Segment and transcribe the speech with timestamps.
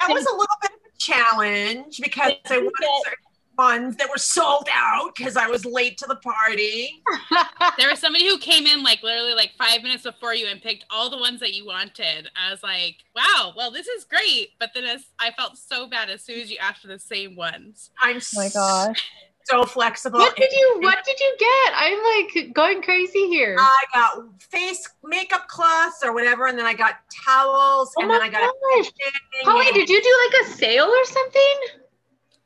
[0.00, 3.24] that was a little bit of a challenge because I wanted certain
[3.58, 7.02] ones that were sold out because I was late to the party.
[7.78, 10.84] there was somebody who came in like literally like five minutes before you and picked
[10.90, 12.28] all the ones that you wanted.
[12.36, 14.50] I was like, wow, well, this is great.
[14.58, 17.36] But then as, I felt so bad as soon as you asked for the same
[17.36, 17.90] ones.
[18.00, 19.10] I'm Oh my gosh.
[19.44, 20.18] So flexible.
[20.18, 21.72] What did you What did you get?
[21.76, 21.98] I'm
[22.44, 23.56] like going crazy here.
[23.58, 28.18] I got face makeup cloths or whatever, and then I got towels, Oh and my
[28.18, 28.84] then I got a gosh.
[28.92, 31.54] kitchen, Holly, and- did you do like a sale or something?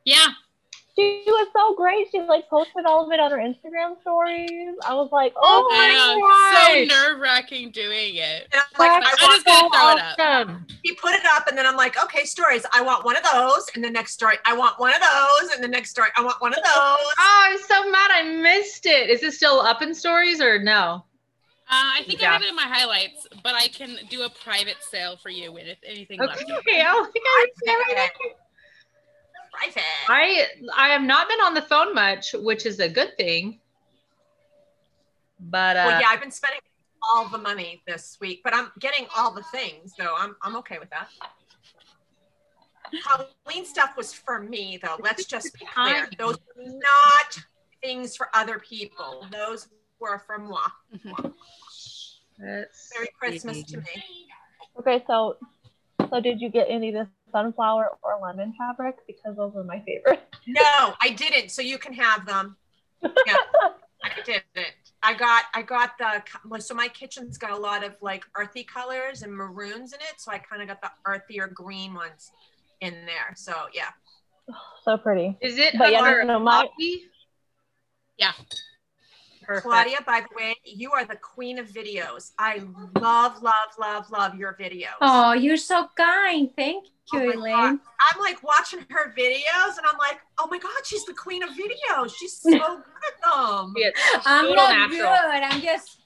[0.04, 0.28] Yeah.
[0.96, 2.06] She was so great.
[2.10, 4.74] She like posted all of it on her Instagram stories.
[4.86, 6.88] I was like, oh, I my god.
[6.90, 8.48] So nerve wracking doing it.
[8.50, 10.60] and I'm like, That's I I want just gotta throw it up.
[10.82, 12.64] He put it up, and then I'm like, okay, stories.
[12.72, 15.62] I want one of those, and the next story, I want one of those, and
[15.62, 16.64] the next story, I want one of those.
[16.66, 19.10] Oh, I'm so mad I missed it.
[19.10, 21.04] Is it still up in stories or no?
[21.68, 22.30] Uh, I think Yeah.
[22.30, 25.52] I have it in my highlights, but I can do a private sale for you
[25.52, 26.42] with anything left.
[26.42, 28.32] Okay, I'll think I everything.
[29.56, 29.82] Private.
[30.08, 33.60] I I have not been on the phone much, which is a good thing.
[35.40, 36.60] But uh, well, yeah, I've been spending
[37.02, 40.78] all the money this week, but I'm getting all the things, so I'm I'm okay
[40.78, 41.08] with that.
[43.04, 44.96] Halloween stuff was for me, though.
[45.02, 47.38] Let's just be clear; those were not
[47.82, 49.26] things for other people.
[49.30, 49.68] Those
[50.00, 50.60] were for moi.
[50.94, 51.34] Mhm.
[52.38, 53.64] Merry Christmas see.
[53.64, 54.28] to me.
[54.78, 55.36] Okay, so
[56.10, 58.96] so did you get any of the sunflower or lemon fabric?
[59.06, 60.20] Because those were my favorite.
[60.46, 61.50] No, I didn't.
[61.50, 62.56] So you can have them.
[63.02, 63.36] Yeah,
[64.04, 64.74] I didn't.
[65.02, 69.22] I got I got the so my kitchen's got a lot of like earthy colors
[69.22, 70.14] and maroons in it.
[70.18, 72.30] So I kind of got the earthier green ones
[72.80, 73.34] in there.
[73.34, 73.90] So yeah.
[74.84, 75.36] so pretty.
[75.40, 76.68] Is it But yeah, no, no, my-
[78.16, 78.32] Yeah.
[79.46, 79.66] Perfect.
[79.66, 82.32] Claudia, by the way, you are the queen of videos.
[82.38, 82.62] I
[82.98, 84.96] love, love, love, love your videos.
[85.00, 86.50] Oh, you're so kind.
[86.56, 87.52] Thank oh you, Oh Elaine.
[87.54, 87.78] God.
[88.12, 91.50] I'm like watching her videos and I'm like, oh my God, she's the queen of
[91.50, 92.12] videos.
[92.16, 93.72] She's so good at them.
[93.76, 93.90] Yeah,
[94.24, 94.98] I'm not natural.
[94.98, 95.42] good.
[95.44, 95.98] I'm just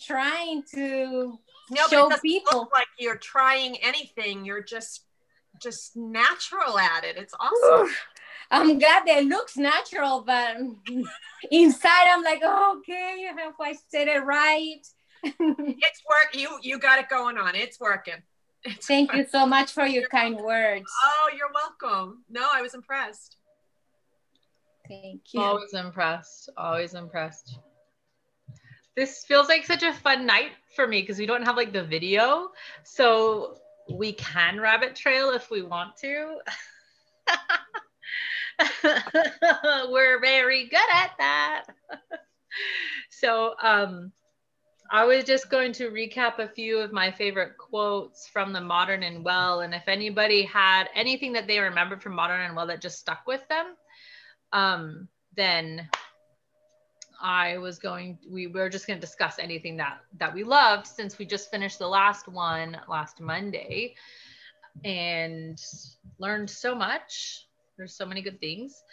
[0.00, 1.38] trying to
[1.70, 2.60] No, but show it people.
[2.60, 4.44] look like you're trying anything.
[4.44, 5.02] You're just
[5.60, 7.16] just natural at it.
[7.18, 7.94] It's awesome.
[8.52, 10.56] I'm glad that it looks natural, but
[11.50, 14.86] inside I'm like, oh, okay, I hope I said it right.
[15.24, 16.34] It's work.
[16.34, 17.54] You you got it going on.
[17.54, 18.22] It's working.
[18.64, 20.84] It's Thank you so much for your kind words.
[21.04, 22.24] Oh, you're welcome.
[22.28, 23.36] No, I was impressed.
[24.88, 25.40] Thank you.
[25.40, 26.50] Always impressed.
[26.56, 27.58] Always impressed.
[28.96, 31.82] This feels like such a fun night for me because we don't have like the
[31.82, 32.50] video.
[32.82, 33.58] So
[33.90, 36.38] we can rabbit trail if we want to.
[39.90, 41.64] We're very good at that.
[43.10, 44.12] so um
[44.94, 49.02] I was just going to recap a few of my favorite quotes from the Modern
[49.02, 49.60] and Well.
[49.60, 53.26] And if anybody had anything that they remembered from Modern and Well that just stuck
[53.26, 53.74] with them,
[54.52, 55.88] um, then
[57.22, 61.18] I was going, we were just going to discuss anything that that we loved since
[61.18, 63.94] we just finished the last one last Monday
[64.84, 65.58] and
[66.18, 67.46] learned so much.
[67.82, 68.84] There's so many good things.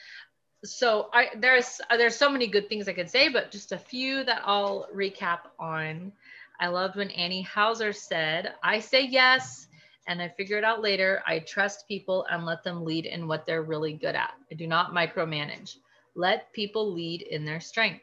[0.64, 3.78] So I there's uh, there's so many good things I could say, but just a
[3.78, 6.12] few that I'll recap on.
[6.60, 9.68] I loved when Annie Hauser said, "I say yes."
[10.08, 11.22] and I figure it out later.
[11.28, 14.34] I trust people and let them lead in what they're really good at.
[14.52, 15.76] I do not micromanage.
[16.16, 18.02] Let people lead in their strength.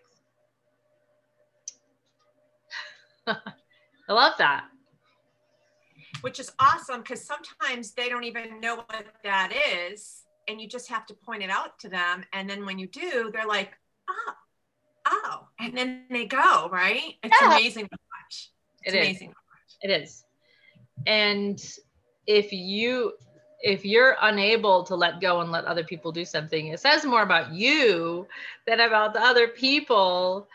[3.26, 3.34] I
[4.08, 4.66] love that.
[6.20, 10.25] Which is awesome because sometimes they don't even know what that is.
[10.48, 12.24] And you just have to point it out to them.
[12.32, 13.72] And then when you do, they're like,
[14.08, 14.32] oh,
[15.08, 15.48] oh.
[15.58, 17.14] And then they go, right?
[17.22, 17.48] It's Yeah.
[17.48, 18.50] amazing to watch.
[18.82, 19.06] It's It is.
[19.08, 19.34] amazing.
[19.82, 20.24] It is.
[21.06, 21.62] And
[22.26, 23.12] if you
[23.62, 27.22] if you're unable to let go and let other people do something, it says more
[27.22, 28.28] about you
[28.66, 30.46] than about the other people.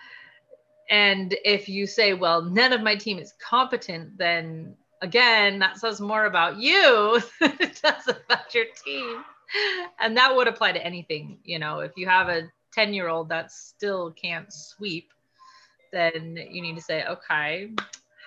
[0.90, 6.00] And if you say, well, none of my team is competent, then again, that says
[6.00, 9.24] more about you than it does about your team.
[10.00, 11.40] And that would apply to anything.
[11.44, 15.12] You know, if you have a 10 year old that still can't sweep,
[15.92, 17.72] then you need to say, okay,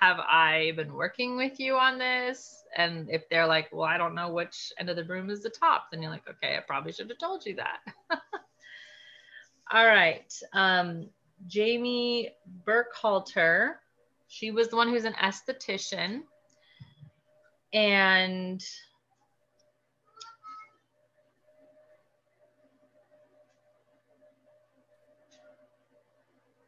[0.01, 2.63] have I been working with you on this?
[2.77, 5.51] And if they're like, well, I don't know which end of the broom is the
[5.51, 7.79] top, then you're like, okay, I probably should have told you that.
[9.73, 10.33] All right.
[10.53, 11.09] Um,
[11.47, 12.33] Jamie
[12.67, 13.77] Burkhalter,
[14.29, 16.23] she was the one who's an esthetician.
[17.73, 18.63] And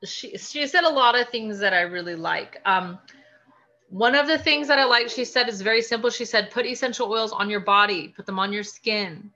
[0.04, 2.60] she she said a lot of things that I really like.
[2.64, 2.98] Um,
[3.88, 6.10] One of the things that I like, she said, is very simple.
[6.10, 9.30] She said, put essential oils on your body, put them on your skin.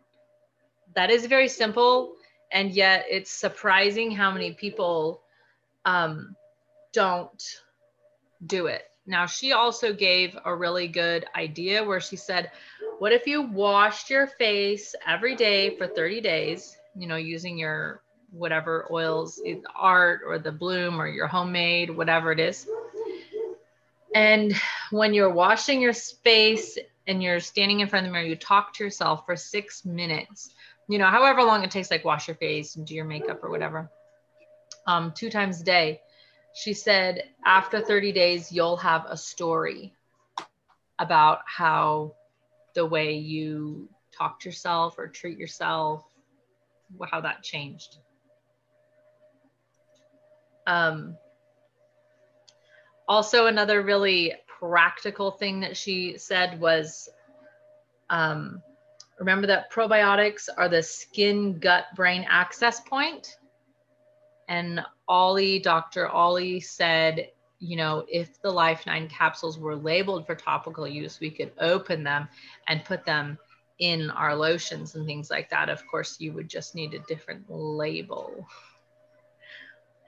[0.95, 2.15] That is very simple.
[2.53, 5.23] And yet it's surprising how many people
[5.85, 6.37] um,
[6.93, 7.43] don't
[8.47, 8.83] do it.
[9.07, 12.51] Now, she also gave a really good idea where she said,
[12.99, 18.03] What if you washed your face every day for 30 days, you know, using your
[18.33, 19.41] whatever oils,
[19.75, 22.67] art or the bloom or your homemade, whatever it is.
[24.15, 24.55] And
[24.91, 28.75] when you're washing your face and you're standing in front of the mirror, you talk
[28.75, 30.51] to yourself for six minutes,
[30.89, 33.51] you know, however long it takes, like wash your face and do your makeup or
[33.51, 33.91] whatever,
[34.87, 36.01] um, two times a day.
[36.53, 39.95] She said, after 30 days, you'll have a story
[40.99, 42.15] about how
[42.75, 46.05] the way you talk to yourself or treat yourself,
[47.11, 47.99] how that changed.
[50.67, 51.17] Um,
[53.09, 57.09] also, another really practical thing that she said was
[58.09, 58.63] um,
[59.19, 63.37] remember that probiotics are the skin gut brain access point.
[64.49, 66.09] And Ollie, Dr.
[66.09, 67.29] Ollie said,
[67.61, 72.03] you know, if the Life 9 capsules were labeled for topical use, we could open
[72.03, 72.29] them
[72.67, 73.39] and put them
[73.79, 75.69] in our lotions and things like that.
[75.69, 78.47] Of course, you would just need a different label.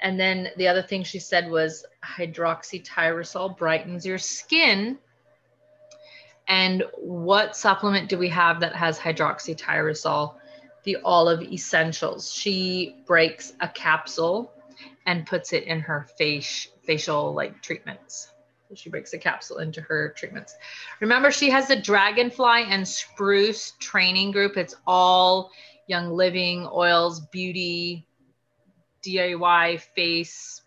[0.02, 4.98] And then the other thing she said was hydroxytyrosol brightens your skin.
[6.48, 10.34] And what supplement do we have that has hydroxytyrosol?
[10.82, 12.34] The OlivEssentials.
[12.34, 14.52] She breaks a capsule
[15.06, 18.32] and puts it in her face facial like treatments.
[18.74, 20.56] She breaks a capsule into her treatments.
[21.00, 24.56] Remember, she has the Dragonfly and Spruce training group.
[24.56, 25.50] It's all
[25.86, 28.06] Young Living oils, beauty,
[29.02, 30.62] DIY face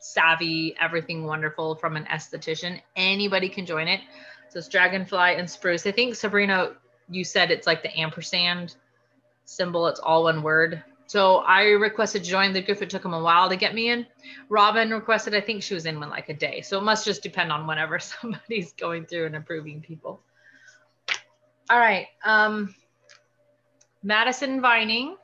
[0.00, 2.80] savvy, everything wonderful from an esthetician.
[2.94, 4.00] Anybody can join it.
[4.48, 5.86] So it's dragonfly and spruce.
[5.86, 6.72] I think Sabrina,
[7.10, 8.76] you said it's like the ampersand
[9.44, 9.86] symbol.
[9.86, 10.82] It's all one word.
[11.06, 12.82] So I requested to join the group.
[12.82, 14.06] It took them a while to get me in.
[14.48, 16.62] Robin requested, I think she was in one like a day.
[16.62, 20.20] So it must just depend on whenever somebody's going through and approving people.
[21.70, 22.06] All right.
[22.24, 22.74] Um,
[24.02, 25.16] Madison Vining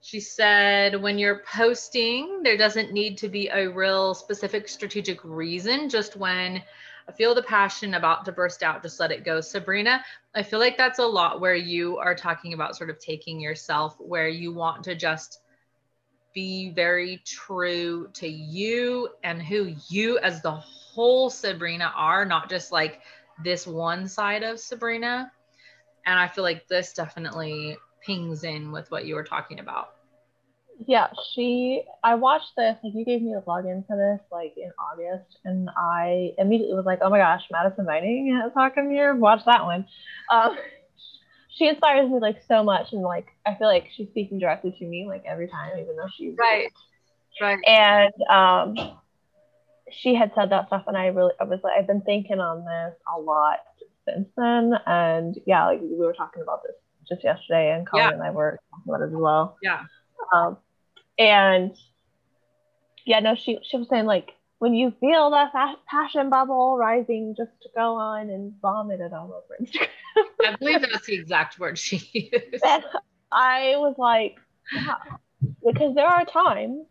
[0.00, 5.88] she said, when you're posting, there doesn't need to be a real specific strategic reason,
[5.88, 6.62] just when
[7.08, 9.40] I feel the passion about to burst out, just let it go.
[9.40, 10.02] Sabrina,
[10.34, 13.96] I feel like that's a lot where you are talking about sort of taking yourself,
[13.98, 15.40] where you want to just
[16.32, 22.70] be very true to you and who you as the whole Sabrina are, not just
[22.72, 23.00] like
[23.42, 25.32] this one side of Sabrina.
[26.06, 29.90] And I feel like this definitely pings in with what you were talking about.
[30.86, 31.82] Yeah, she.
[32.02, 32.76] I watched this.
[32.82, 36.86] Like, you gave me the login for this, like in August, and I immediately was
[36.86, 39.14] like, "Oh my gosh, Madison Vining has talking here.
[39.14, 39.86] Watch that one."
[40.30, 40.56] Um,
[41.50, 44.84] she inspires me like so much, and like I feel like she's speaking directly to
[44.86, 46.72] me like every time, even though she's right,
[47.42, 47.58] right.
[47.66, 48.98] And um,
[49.90, 52.64] she had said that stuff, and I really, I was like, I've been thinking on
[52.64, 53.58] this a lot
[54.08, 56.76] since then, and yeah, like we were talking about this
[57.10, 58.12] just yesterday, and Colin yeah.
[58.14, 59.56] and I were talking about it as well.
[59.62, 59.82] Yeah.
[60.34, 60.56] Um,
[61.18, 61.76] and
[63.04, 65.52] yeah, no, she she was saying like when you feel that
[65.88, 69.88] passion bubble rising, just to go on and vomit it all over Instagram.
[70.46, 72.64] I believe that's the exact word she used.
[72.64, 72.84] And
[73.32, 74.36] I was like,
[74.72, 74.96] yeah,
[75.64, 76.86] because there are times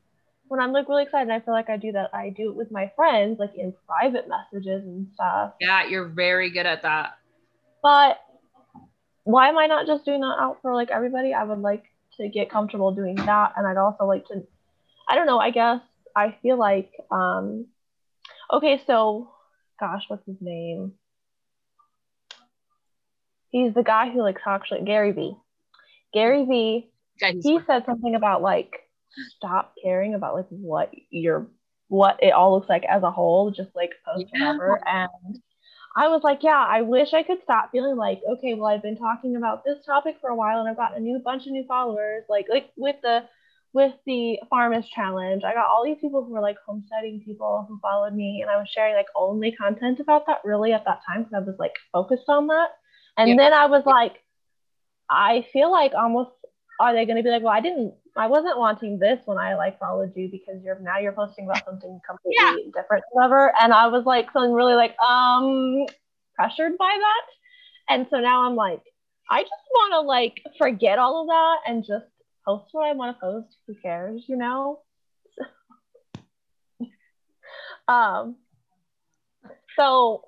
[0.48, 1.32] when I'm like really excited.
[1.32, 2.10] I feel like I do that.
[2.14, 5.54] I do it with my friends, like in private messages and stuff.
[5.62, 7.18] Yeah, you're very good at that.
[7.82, 8.20] But
[9.30, 11.36] why am I not just doing that out for like everybody?
[11.36, 11.84] I would like
[12.18, 14.42] to get comfortable doing that, and I'd also like to,
[15.08, 15.38] I don't know.
[15.38, 15.82] I guess
[16.16, 17.68] I feel like, um,
[18.52, 19.30] okay, so,
[19.80, 20.94] gosh, what's his name?
[23.52, 25.36] He's the guy who like talks like Gary V.
[26.12, 26.90] Gary Vee.
[27.20, 28.72] he said something about like
[29.36, 31.48] stop caring about like what your
[31.88, 34.54] what it all looks like as a whole, just like post yeah.
[34.54, 34.82] whatever.
[34.88, 35.40] And
[36.00, 38.96] I was like, yeah, I wish I could stop feeling like, okay, well, I've been
[38.96, 41.66] talking about this topic for a while and I've got a new bunch of new
[41.68, 42.24] followers.
[42.30, 43.26] Like, like with the
[43.74, 47.80] with the farmers challenge, I got all these people who were like homesteading people who
[47.82, 51.24] followed me, and I was sharing like only content about that really at that time
[51.24, 52.70] because I was like focused on that.
[53.18, 53.36] And yeah.
[53.36, 54.14] then I was like,
[55.10, 56.32] I feel like almost
[56.80, 59.56] are they going to be like, well, I didn't, I wasn't wanting this when I
[59.56, 62.82] like followed you because you're now you're posting about something completely yeah.
[62.82, 63.54] different, whatever.
[63.62, 65.86] And I was like feeling really like um
[66.36, 67.94] pressured by that.
[67.94, 68.82] And so now I'm like,
[69.30, 72.06] I just want to like forget all of that and just
[72.46, 73.58] post what I want to post.
[73.68, 74.80] Who cares, you know?
[77.88, 78.38] um,
[79.78, 80.26] so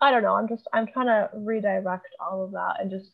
[0.00, 0.34] I don't know.
[0.34, 3.10] I'm just I'm trying to redirect all of that and just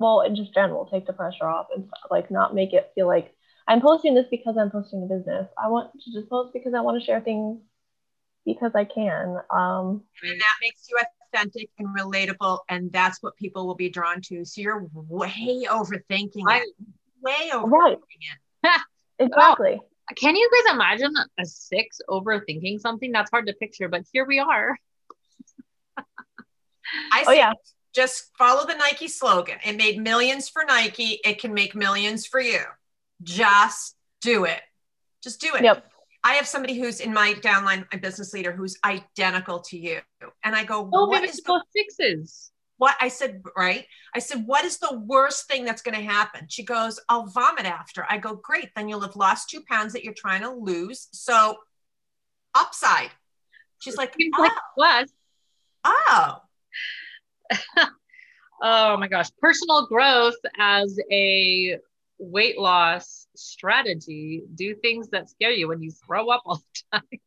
[0.00, 3.32] well, in just general, take the pressure off and like not make it feel like
[3.68, 5.46] I'm posting this because I'm posting a business.
[5.62, 7.60] I want to just post because I want to share things
[8.44, 9.36] because I can.
[9.50, 10.98] Um, and that makes you
[11.32, 14.44] authentic and relatable, and that's what people will be drawn to.
[14.44, 16.68] So you're way overthinking it.
[17.20, 17.98] Way overthinking right.
[18.64, 18.80] it.
[19.18, 19.80] exactly.
[20.16, 23.12] Can you guys imagine a six overthinking something?
[23.12, 24.76] That's hard to picture, but here we are.
[27.12, 27.52] I oh, yeah.
[27.94, 29.58] Just follow the Nike slogan.
[29.64, 31.20] It made millions for Nike.
[31.24, 32.60] It can make millions for you.
[33.22, 34.60] Just do it.
[35.22, 35.62] Just do it.
[35.62, 35.84] Yep.
[36.22, 40.00] I have somebody who's in my downline, my business leader, who's identical to you.
[40.44, 42.52] And I go, oh, what is the fixes?
[42.76, 43.86] What I said, right?
[44.14, 46.46] I said, what is the worst thing that's going to happen?
[46.48, 48.06] She goes, I'll vomit after.
[48.08, 48.70] I go, great.
[48.74, 51.08] Then you'll have lost two pounds that you're trying to lose.
[51.12, 51.56] So
[52.54, 53.10] upside.
[53.80, 54.42] She's like, oh.
[54.42, 55.08] like what?
[55.84, 56.36] Oh.
[58.62, 59.28] oh my gosh.
[59.40, 61.78] Personal growth as a
[62.18, 64.42] weight loss strategy.
[64.54, 67.20] Do things that scare you when you throw up all the time.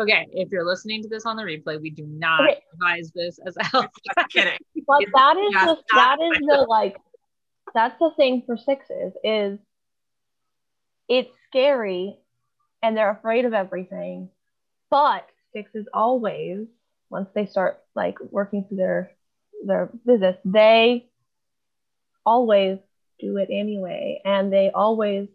[0.00, 2.60] okay, if you're listening to this on the replay, we do not okay.
[2.74, 3.90] advise this as a health.
[4.30, 4.58] kidding.
[4.86, 6.96] But that is the that is the like
[7.74, 9.58] that's the thing for sixes is
[11.08, 12.18] it's scary
[12.82, 14.28] and they're afraid of everything.
[14.90, 16.66] But sixes always,
[17.08, 19.12] once they start like working through their
[19.66, 21.06] their business, they
[22.24, 22.78] always
[23.18, 25.28] do it anyway, and they always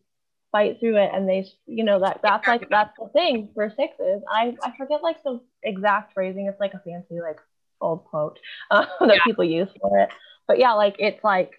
[0.52, 1.12] fight through it.
[1.14, 4.24] And they, you know, that that's like that's the thing for sixes.
[4.32, 6.48] I I forget like the exact phrasing.
[6.48, 7.40] It's like a fancy like
[7.82, 8.40] old quote
[8.72, 9.24] uh, that yeah.
[9.26, 10.10] people use for it.
[10.48, 11.52] But yeah, like it's like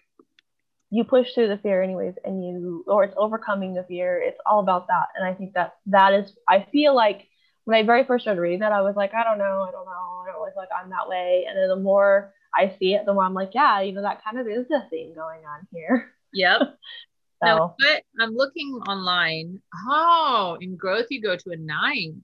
[0.90, 4.60] you push through the fear anyways and you or it's overcoming the fear it's all
[4.60, 7.28] about that and i think that that is i feel like
[7.64, 9.84] when i very first started reading that i was like i don't know i don't
[9.84, 13.14] know i don't like i'm that way and then the more I see it, the
[13.14, 16.12] more I'm like, yeah, you know, that kind of is the thing going on here.
[16.33, 16.61] Yep.
[17.43, 17.47] so.
[17.47, 19.61] Now, but I'm looking online.
[19.88, 22.23] Oh, in growth, you go to a nine.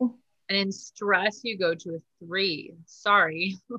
[0.00, 2.74] And in stress, you go to a three.
[2.86, 3.56] Sorry.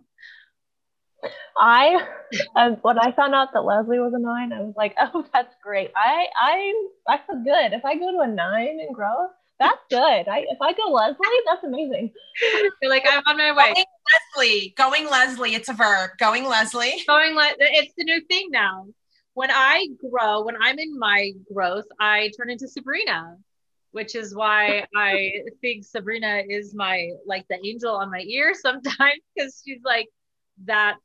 [1.58, 2.08] I
[2.56, 5.54] um, when I found out that Leslie was a nine, I was like, oh, that's
[5.62, 5.92] great.
[5.96, 7.74] I I I feel good.
[7.74, 10.00] If I go to a nine in growth, that's good.
[10.28, 12.12] I if I go Leslie, that's amazing.
[12.82, 13.74] You're like, I'm on my way.
[14.14, 15.56] Leslie, going Leslie.
[15.56, 16.12] It's a verb.
[16.18, 17.04] Going Leslie.
[17.08, 18.88] Going Le- It's the new thing now.
[19.34, 23.38] When I grow, when I'm in my growth, I turn into Sabrina,
[23.92, 29.22] which is why I think Sabrina is my like the angel on my ear sometimes
[29.36, 30.08] because she's like
[30.66, 30.98] that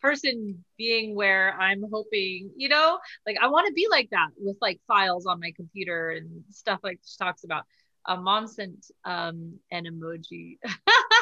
[0.00, 4.56] person being where I'm hoping, you know, like I want to be like that with
[4.60, 7.64] like files on my computer and stuff like she talks about
[8.06, 10.58] uh, mom sent um, an emoji.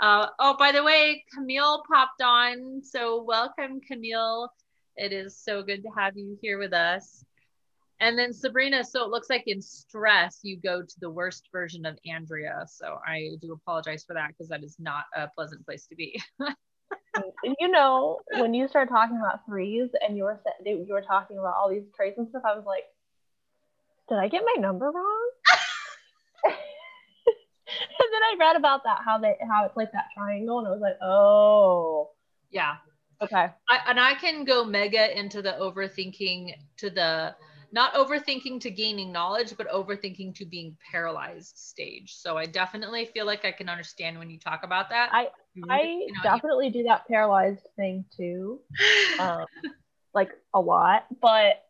[0.00, 2.82] uh, oh, by the way, Camille popped on.
[2.82, 4.50] So welcome, Camille.
[4.96, 7.24] It is so good to have you here with us.
[8.00, 11.84] And then Sabrina, so it looks like in stress, you go to the worst version
[11.84, 12.64] of Andrea.
[12.66, 16.20] So I do apologize for that because that is not a pleasant place to be.
[17.60, 21.54] you know, when you start talking about threes and you were you were talking about
[21.56, 22.84] all these traits and stuff, I was like,
[24.08, 25.30] did I get my number wrong?
[26.44, 26.54] and
[28.12, 30.80] then I read about that how they how it's like that triangle, and I was
[30.80, 32.10] like, oh,
[32.50, 32.76] yeah,
[33.22, 33.48] okay.
[33.68, 37.34] I, and I can go mega into the overthinking to the
[37.72, 42.14] not overthinking to gaining knowledge, but overthinking to being paralyzed stage.
[42.16, 45.10] So I definitely feel like I can understand when you talk about that.
[45.12, 45.28] I
[45.68, 46.72] I you know, definitely you...
[46.72, 48.60] do that paralyzed thing too,
[49.20, 49.46] um,
[50.14, 51.06] like a lot.
[51.20, 51.62] But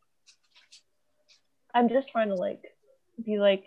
[1.75, 2.63] I'm just trying to like
[3.25, 3.65] be like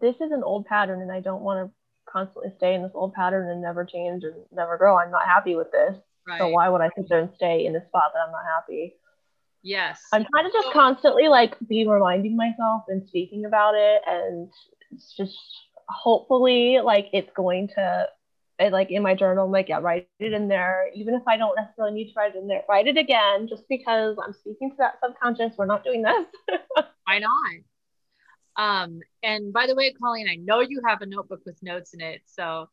[0.00, 1.72] this is an old pattern and I don't want to
[2.12, 4.98] constantly stay in this old pattern and never change and never grow.
[4.98, 5.96] I'm not happy with this.
[6.26, 6.38] Right.
[6.38, 8.94] So why would I sit there and stay in a spot that I'm not happy?
[9.62, 10.00] Yes.
[10.12, 14.50] I'm trying to just so, constantly like be reminding myself and speaking about it and
[14.90, 15.36] it's just
[15.88, 18.06] hopefully like it's going to
[18.58, 20.90] eh, like in my journal, I'm like, yeah, write it in there.
[20.94, 23.62] Even if I don't necessarily need to write it in there, write it again just
[23.68, 25.56] because I'm speaking to that subconscious.
[25.56, 26.26] We're not doing this.
[27.04, 27.62] Why not?
[28.56, 32.00] Um, and by the way, Colleen, I know you have a notebook with notes in
[32.00, 32.22] it.
[32.26, 32.68] So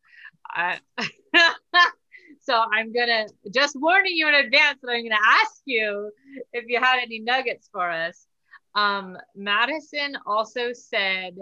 [0.46, 0.78] I
[2.40, 6.10] so I'm gonna just warning you in advance that I'm gonna ask you
[6.52, 8.26] if you had any nuggets for us.
[8.74, 11.36] Um, Madison also said,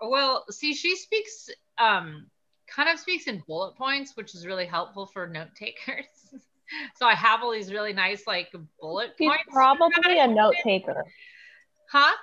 [0.00, 1.48] well, see, she speaks
[1.78, 2.26] um
[2.68, 6.06] kind of speaks in bullet points, which is really helpful for note takers.
[6.96, 9.44] so I have all these really nice like bullet She's points.
[9.50, 11.04] Probably a note taker.
[11.90, 12.14] Huh?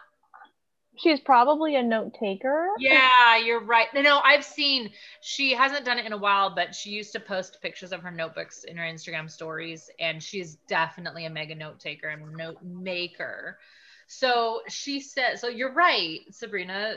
[0.97, 2.69] she's probably a note taker.
[2.79, 3.87] Yeah, you're right.
[3.93, 7.19] No, no, I've seen she hasn't done it in a while, but she used to
[7.19, 11.79] post pictures of her notebooks in her Instagram stories, and she's definitely a mega note
[11.79, 13.59] taker and note maker.
[14.07, 16.95] So she said, so you're right, Sabrina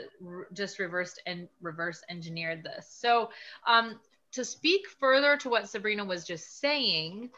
[0.53, 2.87] just reversed and reverse engineered this.
[2.89, 3.29] So
[3.67, 3.99] um,
[4.31, 7.29] to speak further to what Sabrina was just saying,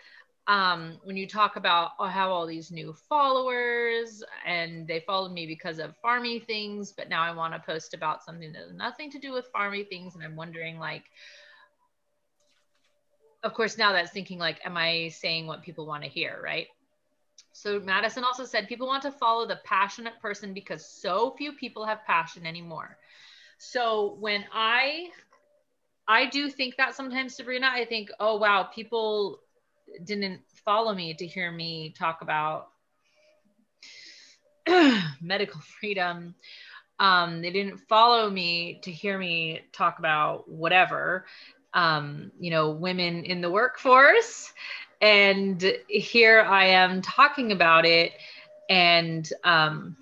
[0.47, 5.31] um, when you talk about oh, I have all these new followers and they followed
[5.31, 8.73] me because of farmy things, but now I want to post about something that has
[8.73, 11.03] nothing to do with farmy things, and I'm wondering like,
[13.43, 16.67] of course, now that's thinking like, am I saying what people want to hear, right?
[17.53, 21.85] So Madison also said people want to follow the passionate person because so few people
[21.85, 22.97] have passion anymore.
[23.59, 25.07] So when I
[26.07, 29.39] I do think that sometimes Sabrina, I think, oh wow, people
[30.03, 32.69] didn't follow me to hear me talk about
[35.21, 36.35] medical freedom.
[36.99, 41.25] Um, they didn't follow me to hear me talk about whatever,
[41.73, 44.53] um, you know, women in the workforce.
[45.01, 48.13] And here I am talking about it.
[48.69, 49.97] And um,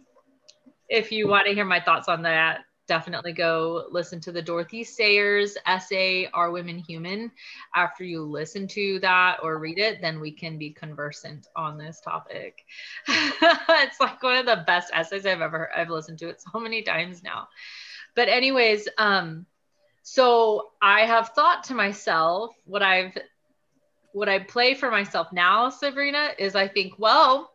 [0.89, 4.83] if you want to hear my thoughts on that, definitely go listen to the Dorothy
[4.83, 7.31] Sayers essay, Are Women Human?
[7.73, 12.01] After you listen to that or read it, then we can be conversant on this
[12.01, 12.65] topic.
[13.07, 16.81] it's like one of the best essays I've ever I've listened to it so many
[16.81, 17.47] times now.
[18.13, 19.45] But anyways, um,
[20.03, 23.17] so I have thought to myself what I've
[24.11, 27.50] what I play for myself now, Sabrina, is I think, well,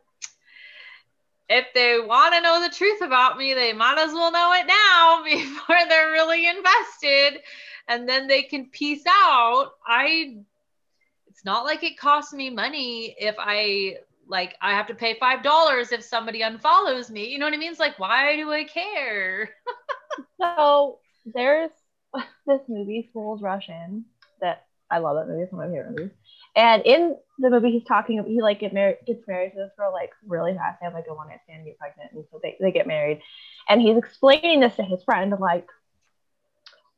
[1.49, 4.67] if they want to know the truth about me, they might as well know it
[4.67, 7.41] now before they're really invested.
[7.89, 9.73] And then they can piece out.
[9.87, 10.39] I,
[11.29, 15.93] it's not like it costs me money if I, like, I have to pay $5
[15.93, 17.29] if somebody unfollows me.
[17.29, 17.71] You know what I mean?
[17.71, 19.51] It's like, why do I care?
[20.41, 20.99] so
[21.33, 21.71] there's
[22.47, 24.05] this movie, Fools Rush In,
[24.41, 25.43] that I love that movie.
[25.43, 26.11] It's one of my favorite movies.
[26.57, 28.19] And in the movie, he's talking.
[28.19, 30.81] About he like get married, gets married to this girl like really fast.
[30.81, 33.21] They have like a one night stand, get pregnant, and so they, they get married.
[33.69, 35.69] And he's explaining this to his friend, like,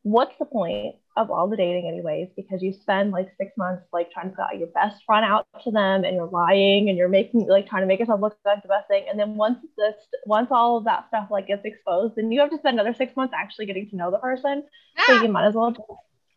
[0.02, 2.28] what's the point of all the dating, anyways?
[2.36, 5.44] Because you spend like six months like trying to put out your best front out
[5.64, 8.62] to them, and you're lying, and you're making like trying to make yourself look like
[8.62, 9.06] the best thing.
[9.10, 12.50] And then once this, once all of that stuff like gets exposed, then you have
[12.50, 14.62] to spend another six months actually getting to know the person.
[15.04, 15.88] So you might as well just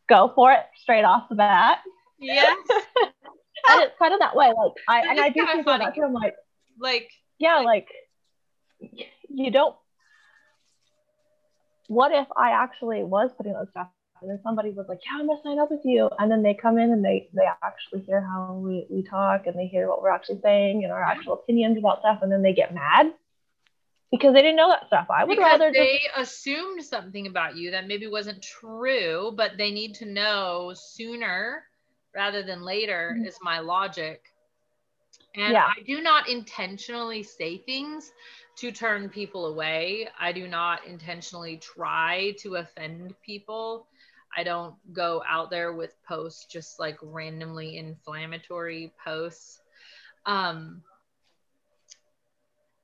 [0.10, 1.82] go for it straight off the bat.
[2.22, 2.58] Yes.
[3.70, 4.48] and it's kind of that way.
[4.48, 6.04] Like I and I do think that too.
[6.04, 6.36] I'm like,
[6.80, 7.90] like yeah, like,
[8.80, 9.76] like you don't.
[11.88, 13.88] What if I actually was putting those stuff
[14.22, 16.54] and then somebody was like, "Yeah, I'm gonna sign up with you," and then they
[16.54, 20.02] come in and they they actually hear how we, we talk and they hear what
[20.02, 23.12] we're actually saying and our actual opinions about stuff, and then they get mad
[24.12, 25.08] because they didn't know that stuff.
[25.10, 26.32] I would because rather they just...
[26.32, 31.64] assumed something about you that maybe wasn't true, but they need to know sooner
[32.16, 33.26] rather than later mm-hmm.
[33.26, 34.24] is my logic.
[35.36, 35.66] And yeah.
[35.66, 38.12] I do not intentionally say things
[38.58, 40.08] to turn people away.
[40.20, 43.88] I do not intentionally try to offend people.
[44.36, 49.62] I don't go out there with posts just like randomly inflammatory posts.
[50.26, 50.84] Um,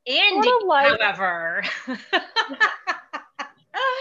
[0.08, 1.64] Andy, sort of like, however,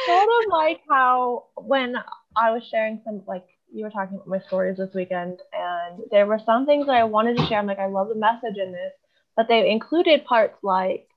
[0.07, 1.97] sort of like how when
[2.37, 6.27] I was sharing some like you were talking about my stories this weekend, and there
[6.27, 7.59] were some things that I wanted to share.
[7.59, 8.93] I'm like, I love the message in this,
[9.37, 11.09] but they included parts like,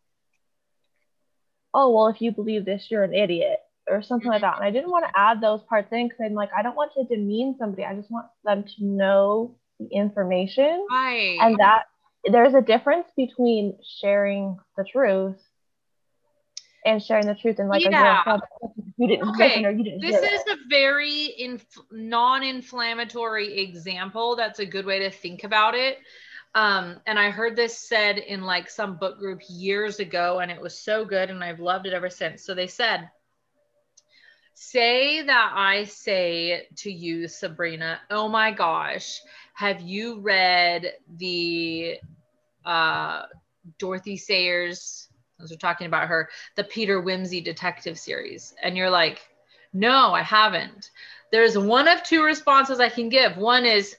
[1.73, 4.57] oh, well, if you believe this, you're an idiot, or something like that.
[4.57, 6.91] And I didn't want to add those parts in because I'm like, I don't want
[6.93, 7.85] to demean somebody.
[7.85, 10.85] I just want them to know the information.
[10.91, 11.37] Right.
[11.41, 11.83] And that
[12.25, 15.37] there's a difference between sharing the truth
[16.85, 18.37] and sharing the truth and like yeah.
[18.97, 19.59] you didn't okay.
[19.59, 20.53] you didn't this is it.
[20.53, 25.97] a very inf- non-inflammatory example that's a good way to think about it
[26.55, 30.61] um, and i heard this said in like some book group years ago and it
[30.61, 33.09] was so good and i've loved it ever since so they said
[34.53, 39.21] say that i say to you sabrina oh my gosh
[39.53, 41.97] have you read the
[42.65, 43.23] uh,
[43.77, 45.08] dorothy sayers
[45.39, 48.53] we're talking about her, the Peter Wimsey detective series.
[48.61, 49.21] And you're like,
[49.73, 50.91] no, I haven't.
[51.31, 53.37] There's one of two responses I can give.
[53.37, 53.95] One is,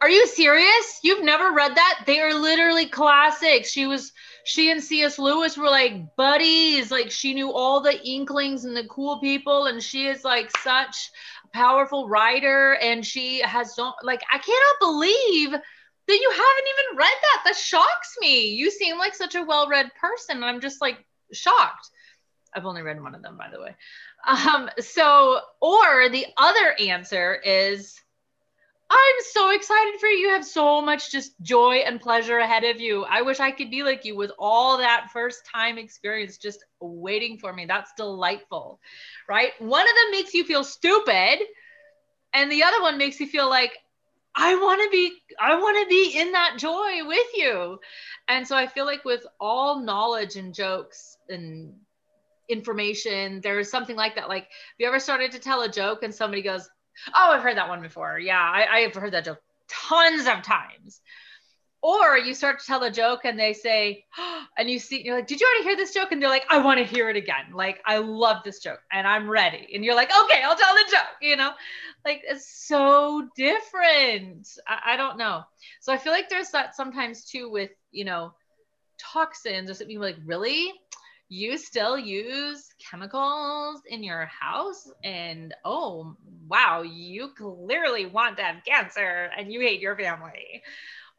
[0.00, 1.00] are you serious?
[1.02, 2.04] You've never read that?
[2.06, 3.70] They are literally classics.
[3.70, 4.12] She was,
[4.44, 5.18] she and C.S.
[5.18, 6.90] Lewis were like buddies.
[6.90, 9.66] Like she knew all the inklings and the cool people.
[9.66, 11.10] And she is like such
[11.44, 12.76] a powerful writer.
[12.76, 15.60] And she has so, like, I cannot believe
[16.10, 17.42] that you haven't even read that.
[17.44, 18.48] That shocks me.
[18.48, 20.36] You seem like such a well read person.
[20.36, 20.98] And I'm just like
[21.32, 21.88] shocked.
[22.54, 23.76] I've only read one of them, by the way.
[24.26, 28.00] Um, so, or the other answer is,
[28.90, 30.26] I'm so excited for you.
[30.26, 33.04] You have so much just joy and pleasure ahead of you.
[33.04, 37.38] I wish I could be like you with all that first time experience just waiting
[37.38, 37.66] for me.
[37.66, 38.80] That's delightful,
[39.28, 39.52] right?
[39.60, 41.38] One of them makes you feel stupid,
[42.32, 43.78] and the other one makes you feel like,
[44.34, 47.78] I want to be I want to be in that joy with you.
[48.28, 51.74] And so I feel like with all knowledge and jokes and
[52.48, 54.28] information, there's something like that.
[54.28, 56.68] Like, have you ever started to tell a joke and somebody goes,
[57.14, 58.18] Oh, I've heard that one before.
[58.18, 61.00] Yeah, I, I have heard that joke tons of times.
[61.82, 65.16] Or you start to tell a joke and they say, oh, and you see, you're
[65.16, 66.12] like, did you already hear this joke?
[66.12, 67.52] And they're like, I want to hear it again.
[67.54, 69.68] Like, I love this joke and I'm ready.
[69.74, 71.52] And you're like, okay, I'll tell the joke, you know?
[72.04, 74.48] Like, it's so different.
[74.66, 75.44] I, I don't know.
[75.80, 78.34] So I feel like there's that sometimes too with, you know,
[78.98, 80.72] toxins or something like, really?
[81.32, 86.16] you still use chemicals in your house and oh
[86.48, 90.60] wow you clearly want to have cancer and you hate your family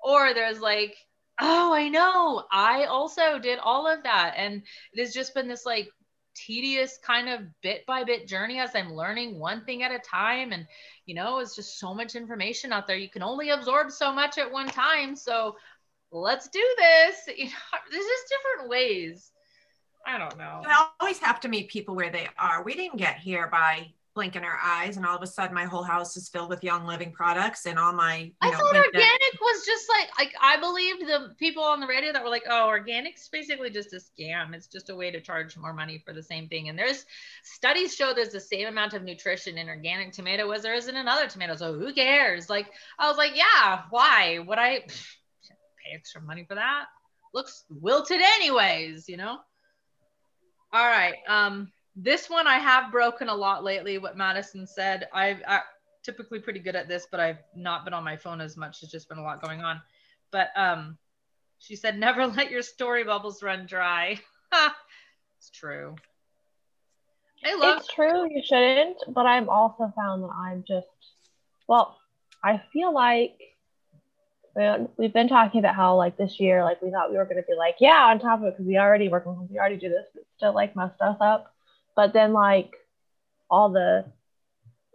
[0.03, 0.95] or there's like
[1.39, 2.43] oh i know.
[2.51, 4.35] I also did all of that.
[4.37, 4.61] And
[4.93, 5.89] it has just been this like
[6.33, 10.51] tedious kind of bit by bit journey as i'm learning one thing at a time.
[10.51, 10.67] And
[11.05, 12.97] you know it's just so much information out there.
[12.97, 15.15] You can only absorb so much at one time.
[15.15, 15.55] So
[16.11, 17.15] let's do this.
[17.37, 19.31] You know there's just different ways.
[20.05, 20.63] I don't know.
[20.65, 22.63] I always have to meet people where they are.
[22.63, 25.83] We didn't get here by blinking our eyes and all of a sudden my whole
[25.83, 29.65] house is filled with young living products and all my I know, thought organic was
[29.65, 33.29] just like like I believed the people on the radio that were like oh organic's
[33.29, 34.53] basically just a scam.
[34.53, 36.67] It's just a way to charge more money for the same thing.
[36.67, 37.05] And there's
[37.43, 40.97] studies show there's the same amount of nutrition in organic tomato as there is in
[40.97, 41.55] another tomato.
[41.55, 42.49] So who cares?
[42.49, 42.67] Like
[42.99, 44.39] I was like yeah why?
[44.45, 46.85] Would I pay extra money for that?
[47.33, 49.37] Looks wilted anyways you know?
[50.73, 51.15] All right.
[51.27, 53.97] Um, this one I have broken a lot lately.
[53.97, 55.07] What Madison said.
[55.13, 55.41] I've
[56.03, 58.81] typically pretty good at this, but I've not been on my phone as much.
[58.81, 59.81] There's just been a lot going on.
[60.31, 60.97] But um,
[61.59, 64.19] she said, "Never let your story bubbles run dry."
[65.37, 65.95] it's true.
[67.43, 67.79] I love.
[67.79, 68.29] It's true.
[68.29, 68.97] You shouldn't.
[69.09, 70.87] But I'm also found that I'm just.
[71.67, 71.97] Well,
[72.43, 73.37] I feel like
[74.97, 77.47] we've been talking about how like this year, like we thought we were going to
[77.47, 80.05] be like, yeah, on top of it because we already work we already do this,
[80.13, 81.53] but still like messed us up.
[81.95, 82.71] But then like
[83.49, 84.05] all the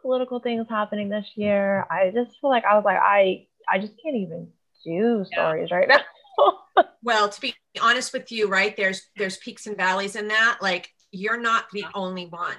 [0.01, 3.95] political things happening this year, I just feel like I was like, I I just
[4.03, 4.49] can't even
[4.85, 5.77] do stories yeah.
[5.77, 6.85] right now.
[7.03, 10.59] well, to be honest with you, right there's there's peaks and valleys in that.
[10.61, 12.57] Like you're not the only one.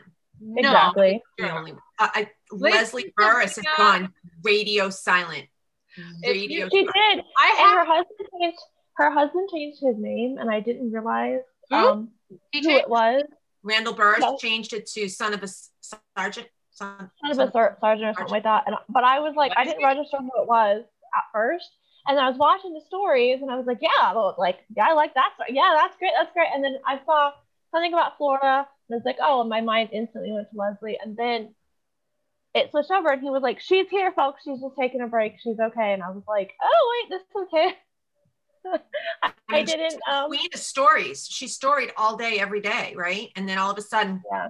[0.56, 1.22] Exactly.
[1.40, 5.48] No, only, I, Leslie Burris has gone radio silent
[6.24, 6.70] radio.
[6.70, 7.24] She did.
[7.38, 8.60] I had her husband changed.
[8.96, 13.24] Her husband changed his name, and I didn't realize um, who it was.
[13.68, 15.48] Randall Burris changed it to son of a
[16.16, 16.48] sergeant.
[16.72, 18.64] Son, son of a ser- sergeant or something like that.
[18.68, 20.84] And but I was like, I didn't register who it was
[21.16, 21.70] at first.
[22.08, 25.14] And I was watching the stories, and I was like, yeah, like yeah, I like
[25.16, 25.32] that.
[25.50, 26.14] Yeah, that's great.
[26.18, 26.48] That's great.
[26.54, 27.32] And then I saw
[27.72, 30.98] something about Florida, and I was like, oh, and my mind instantly went to Leslie.
[31.04, 31.54] And then
[32.54, 34.44] it switched over and he was like, She's here, folks.
[34.44, 35.36] She's just taking a break.
[35.40, 35.94] She's okay.
[35.94, 37.76] And I was like, Oh, wait, this is okay.
[39.24, 40.00] I, I didn't.
[40.12, 41.28] Um, we need the stories.
[41.30, 43.30] She storied all day, every day, right?
[43.36, 44.48] And then all of a sudden, yeah.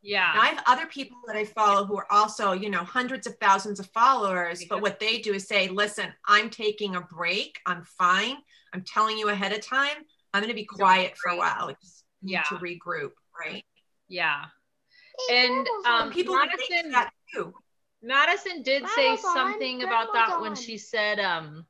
[0.00, 0.30] Yeah.
[0.34, 3.36] Now, I have other people that I follow who are also, you know, hundreds of
[3.40, 4.64] thousands of followers.
[4.68, 7.58] But what they do is say, listen, I'm taking a break.
[7.66, 8.36] I'm fine.
[8.72, 9.96] I'm telling you ahead of time.
[10.32, 11.74] I'm going to be quiet for a while.
[12.22, 12.42] yeah.
[12.42, 13.64] To regroup, right?
[14.08, 14.44] Yeah
[15.30, 17.52] and um, people Madison, that too.
[18.02, 21.66] Madison did say something about that when she said, um,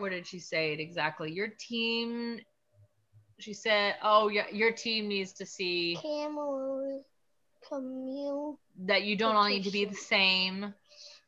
[0.00, 1.32] where did she say it exactly?
[1.32, 2.40] Your team,
[3.38, 7.04] she said, oh, yeah, your team needs to see Camel,
[7.68, 10.74] Camille, that you don't all need to be the same.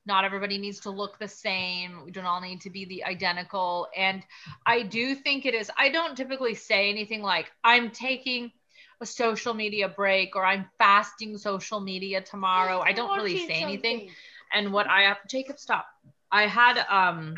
[0.05, 2.05] Not everybody needs to look the same.
[2.05, 3.89] We don't all need to be the identical.
[3.97, 4.23] And
[4.67, 8.51] I do think it is, I don't typically say anything like, I'm taking
[9.01, 12.81] a social media break or I'm fasting social media tomorrow.
[12.81, 14.11] I don't really say anything.
[14.53, 15.87] And what I have, Jacob, stop.
[16.31, 17.35] I had um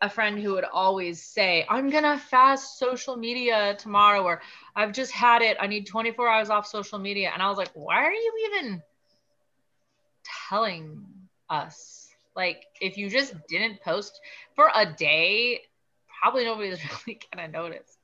[0.00, 4.40] a friend who would always say, I'm gonna fast social media tomorrow, or
[4.74, 5.56] I've just had it.
[5.60, 7.30] I need 24 hours off social media.
[7.32, 8.82] And I was like, why are you even
[10.48, 11.04] telling
[11.48, 12.08] us?
[12.36, 14.18] Like, if you just didn't post
[14.54, 15.60] for a day,
[16.20, 17.98] probably nobody's really gonna notice.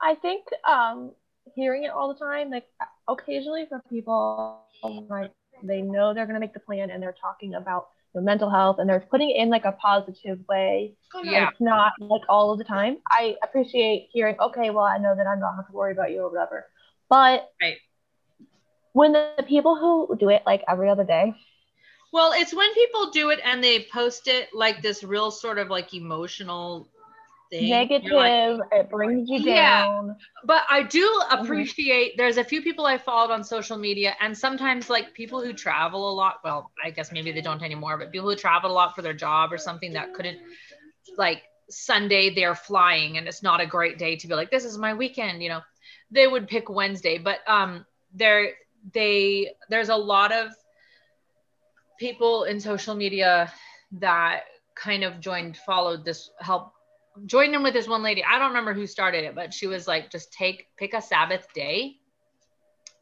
[0.00, 1.12] I think um
[1.54, 2.50] hearing it all the time.
[2.50, 2.66] Like
[3.08, 7.93] occasionally for people, like they know they're gonna make the plan and they're talking about
[8.22, 10.94] mental health and they're putting it in like a positive way.
[11.22, 11.48] Yeah.
[11.50, 12.98] It's not like all of the time.
[13.10, 16.22] I appreciate hearing, okay, well, I know that I'm not have to worry about you
[16.22, 16.66] or whatever.
[17.08, 17.76] But right.
[18.92, 21.34] when the people who do it like every other day,
[22.12, 25.68] well, it's when people do it and they post it like this real sort of
[25.68, 26.88] like emotional
[27.58, 27.70] thing.
[27.70, 30.06] Negative, like, it brings you down.
[30.08, 30.14] Yeah,
[30.44, 31.44] but I do mm-hmm.
[31.44, 32.16] appreciate mm-hmm.
[32.18, 36.10] there's a few people I followed on social media, and sometimes like people who travel
[36.10, 36.36] a lot.
[36.42, 39.14] Well, I guess maybe they don't anymore, but people who travel a lot for their
[39.14, 40.38] job or something that couldn't
[41.16, 44.78] like Sunday they're flying and it's not a great day to be like, this is
[44.78, 45.60] my weekend, you know.
[46.10, 48.50] They would pick Wednesday, but um there
[48.92, 50.52] they there's a lot of
[51.98, 53.52] people in social media
[53.92, 54.42] that
[54.74, 56.72] kind of joined, followed this, help
[57.26, 58.24] joined in with this one lady.
[58.24, 61.46] I don't remember who started it, but she was like, just take, pick a Sabbath
[61.54, 61.96] day.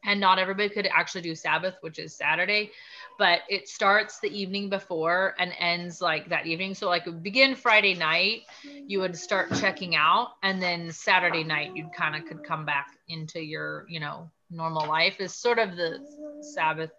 [0.05, 2.71] And not everybody could actually do Sabbath, which is Saturday,
[3.17, 6.75] but it starts the evening before and ends like that evening.
[6.75, 8.41] So, like, begin Friday night,
[8.85, 12.97] you would start checking out, and then Saturday night, you kind of could come back
[13.07, 16.05] into your, you know, normal life, is sort of the
[16.41, 16.91] Sabbath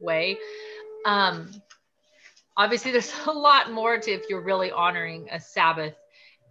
[0.00, 0.36] way.
[1.04, 1.52] Um,
[2.56, 5.94] obviously, there's a lot more to if you're really honoring a Sabbath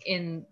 [0.05, 0.45] in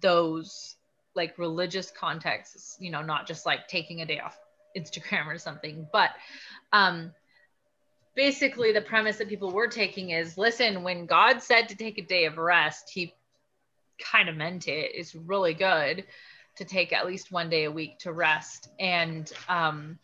[0.00, 0.76] those
[1.14, 4.38] like religious contexts, you know, not just like taking a day off
[4.76, 5.86] Instagram or something.
[5.92, 6.10] But
[6.72, 7.12] um,
[8.14, 12.02] basically, the premise that people were taking is listen, when God said to take a
[12.02, 13.14] day of rest, he
[13.98, 14.92] kind of meant it.
[14.94, 16.04] It's really good
[16.56, 18.68] to take at least one day a week to rest.
[18.78, 19.98] And um,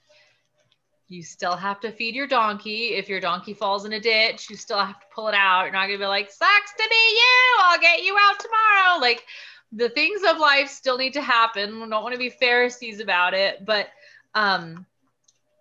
[1.08, 2.94] you still have to feed your donkey.
[2.94, 5.64] If your donkey falls in a ditch, you still have to pull it out.
[5.64, 7.56] You're not gonna be like, sucks to be you.
[7.60, 9.00] I'll get you out tomorrow.
[9.00, 9.24] Like
[9.72, 11.74] the things of life still need to happen.
[11.74, 13.88] We don't want to be Pharisees about it, but
[14.34, 14.86] um,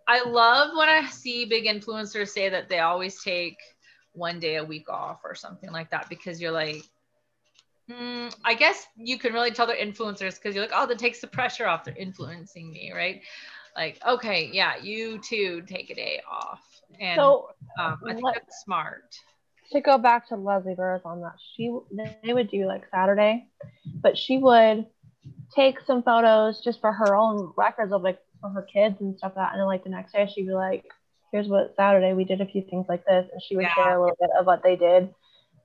[0.08, 3.58] I love when I see big influencers say that they always take
[4.14, 6.84] one day a week off or something like that because you're like,
[7.90, 11.20] mm, I guess you can really tell they're influencers because you're like, oh, that takes
[11.20, 11.84] the pressure off.
[11.84, 13.22] They're influencing me, right?
[13.76, 16.62] Like okay yeah you too take a day off.
[17.00, 19.16] And so, um, i think let, that's smart.
[19.72, 21.76] to go back to leslie burris on that she
[22.24, 23.48] they would do like saturday
[24.02, 24.86] but she would
[25.56, 29.34] take some photos just for her own records of like for her kids and stuff
[29.36, 30.86] like that and then like the next day she'd be like
[31.32, 33.74] here's what saturday we did a few things like this and she would yeah.
[33.74, 35.10] share a little bit of what they did.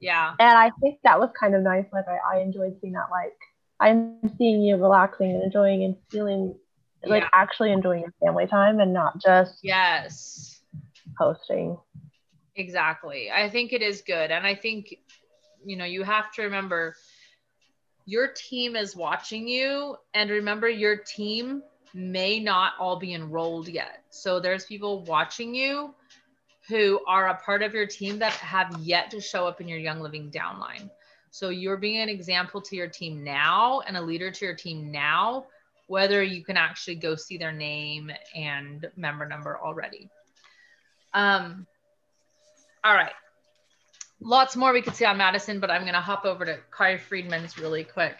[0.00, 0.34] Yeah.
[0.38, 3.36] And i think that was kind of nice like i, I enjoyed seeing that like
[3.80, 6.54] i'm seeing you relaxing and enjoying and feeling
[7.04, 10.60] like actually enjoying your family time and not just yes.
[11.16, 11.78] posting
[12.56, 13.30] exactly.
[13.30, 14.30] I think it is good.
[14.30, 14.94] And i think
[15.64, 16.94] you know you have to remember
[18.08, 19.96] your team is watching you.
[20.14, 24.02] And remember your team may not all be enrolled yet.
[24.08, 25.94] So there's people watching you
[26.68, 29.78] who are a part of your team that have yet to show up in your
[29.78, 30.88] young living downline.
[31.30, 34.90] So you're being an example to your team now and a leader to your team
[34.90, 35.44] now
[35.88, 40.08] whether you can actually go see their name and member number already.
[41.14, 41.66] Um,
[42.84, 43.12] all right.
[44.20, 46.98] Lots more we could see on Madison, but I'm going to hop over to Kari
[46.98, 48.16] Friedman's really quick.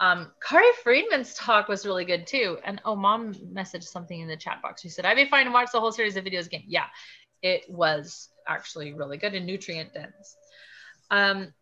[0.00, 2.58] Um, Kari Friedman's talk was really good too.
[2.64, 4.82] And oh, mom messaged something in the chat box.
[4.82, 6.64] She said, I'd be fine to watch the whole series of videos again.
[6.66, 6.86] Yeah,
[7.42, 10.36] it was actually really good and nutrient dense.
[11.10, 11.54] Um,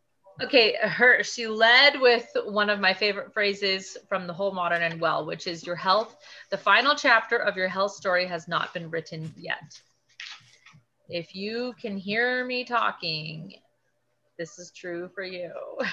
[0.43, 5.01] okay her she led with one of my favorite phrases from the whole modern and
[5.01, 6.17] well which is your health
[6.51, 9.81] the final chapter of your health story has not been written yet.
[11.09, 13.55] If you can hear me talking
[14.39, 15.53] this is true for you.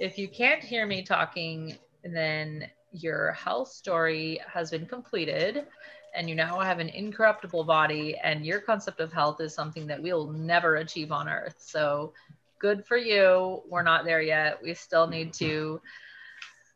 [0.00, 5.66] If you can't hear me talking then your health story has been completed
[6.14, 10.02] and you now have an incorruptible body and your concept of health is something that
[10.02, 11.56] we'll never achieve on earth.
[11.58, 12.12] So
[12.62, 13.60] good for you.
[13.68, 14.62] We're not there yet.
[14.62, 15.80] We still need to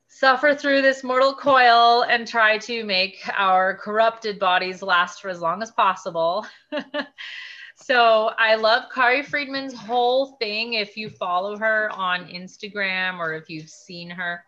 [0.09, 5.41] suffer through this mortal coil and try to make our corrupted bodies last for as
[5.41, 6.45] long as possible.
[7.77, 10.73] so I love Kari Friedman's whole thing.
[10.73, 14.43] If you follow her on Instagram or if you've seen her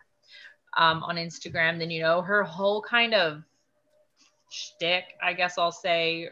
[0.75, 3.43] um, on Instagram, then you know her whole kind of
[4.51, 6.31] shtick, I guess I'll say,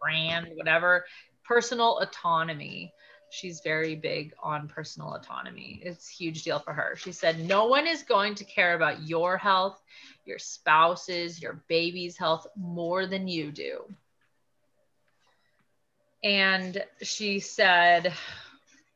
[0.00, 1.06] brand, whatever,
[1.44, 2.92] personal autonomy
[3.32, 5.80] she's very big on personal autonomy.
[5.82, 6.94] It's a huge deal for her.
[6.96, 9.82] She said, No one is going to care about your health,
[10.26, 13.84] your spouse's, your baby's health more than you do.
[16.22, 18.12] And she said,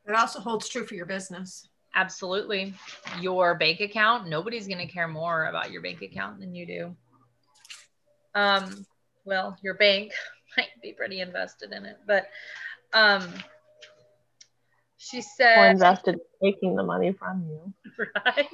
[0.07, 1.67] It also holds true for your business.
[1.95, 2.75] Absolutely.
[3.19, 6.95] Your bank account, nobody's going to care more about your bank account than you do.
[8.35, 8.85] Um,
[9.25, 10.11] well, your bank
[10.57, 12.27] might be pretty invested in it, but
[12.93, 13.33] Um,
[15.09, 17.73] she said, or invested in taking the money from you.
[18.25, 18.47] Right?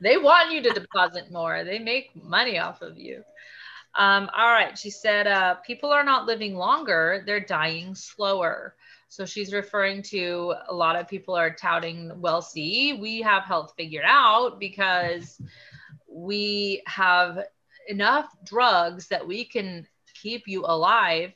[0.00, 1.64] They want you to deposit more.
[1.64, 3.22] They make money off of you.
[3.94, 4.76] Um, all right.
[4.78, 8.76] She said, uh, people are not living longer, they're dying slower.
[9.08, 13.74] So she's referring to a lot of people are touting, well, see, we have health
[13.76, 15.40] figured out because
[16.08, 17.44] we have
[17.88, 21.32] enough drugs that we can keep you alive,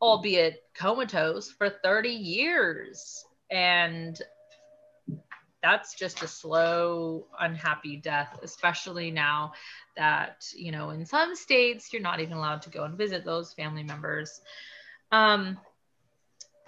[0.00, 3.25] albeit comatose, for 30 years.
[3.50, 4.20] And
[5.62, 9.52] that's just a slow, unhappy death, especially now
[9.96, 13.52] that, you know, in some states, you're not even allowed to go and visit those
[13.52, 14.40] family members.
[15.10, 15.58] Um,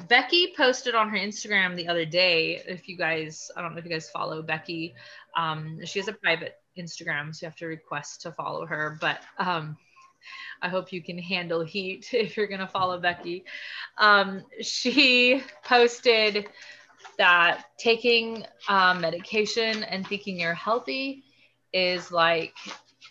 [0.09, 2.63] Becky posted on her Instagram the other day.
[2.67, 4.95] If you guys, I don't know if you guys follow Becky,
[5.37, 8.97] um, she has a private Instagram, so you have to request to follow her.
[9.01, 9.77] But um,
[10.63, 13.45] I hope you can handle heat if you're going to follow Becky.
[13.99, 16.49] Um, she posted
[17.19, 21.25] that taking um, medication and thinking you're healthy
[21.73, 22.55] is like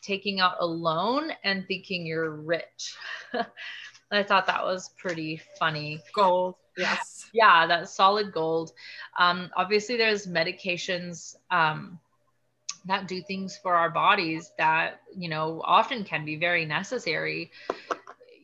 [0.02, 2.96] taking out a loan and thinking you're rich.
[4.12, 6.02] I thought that was pretty funny.
[6.16, 6.56] Gold.
[6.78, 7.30] Yes.
[7.34, 8.72] Yeah, that's solid gold.
[9.20, 12.00] Um, obviously, there's medications um,
[12.88, 17.52] that do things for our bodies that, you know, often can be very necessary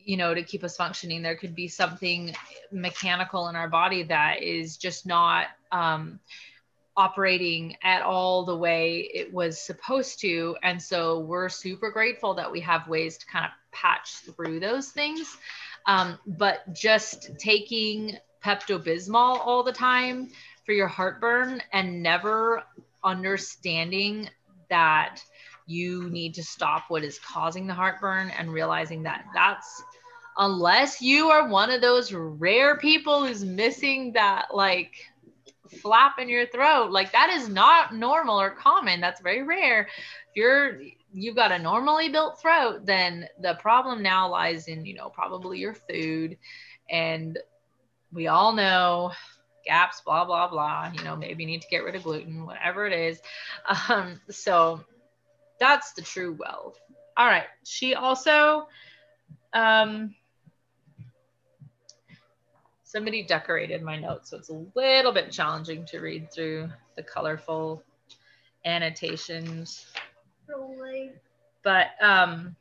[0.04, 1.22] you know to keep us functioning.
[1.22, 2.34] There could be something
[2.70, 6.20] mechanical in our body that is just not um,
[6.96, 10.56] operating at all the way it was supposed to.
[10.62, 14.90] And so we're super grateful that we have ways to kind of patch through those
[14.90, 15.36] things.
[15.86, 20.30] Um, but just taking Pepto Bismol all the time
[20.64, 22.62] for your heartburn and never
[23.04, 24.28] understanding
[24.70, 25.20] that
[25.66, 29.82] you need to stop what is causing the heartburn and realizing that that's
[30.38, 34.94] unless you are one of those rare people who's missing that like
[35.80, 39.00] flap in your throat like that is not normal or common.
[39.00, 39.82] That's very rare.
[40.30, 40.80] If you're
[41.12, 45.58] you've got a normally built throat then the problem now lies in you know probably
[45.58, 46.36] your food.
[46.90, 47.38] And
[48.12, 49.12] we all know
[49.64, 52.86] gaps blah blah blah you know maybe you need to get rid of gluten whatever
[52.86, 53.20] it is.
[53.88, 54.84] Um, so
[55.58, 56.78] that's the true wealth.
[57.16, 57.46] All right.
[57.64, 58.68] She also
[59.52, 60.14] um,
[62.82, 67.82] somebody decorated my notes so it's a little bit challenging to read through the colorful
[68.64, 69.86] annotations.
[71.62, 72.56] But um,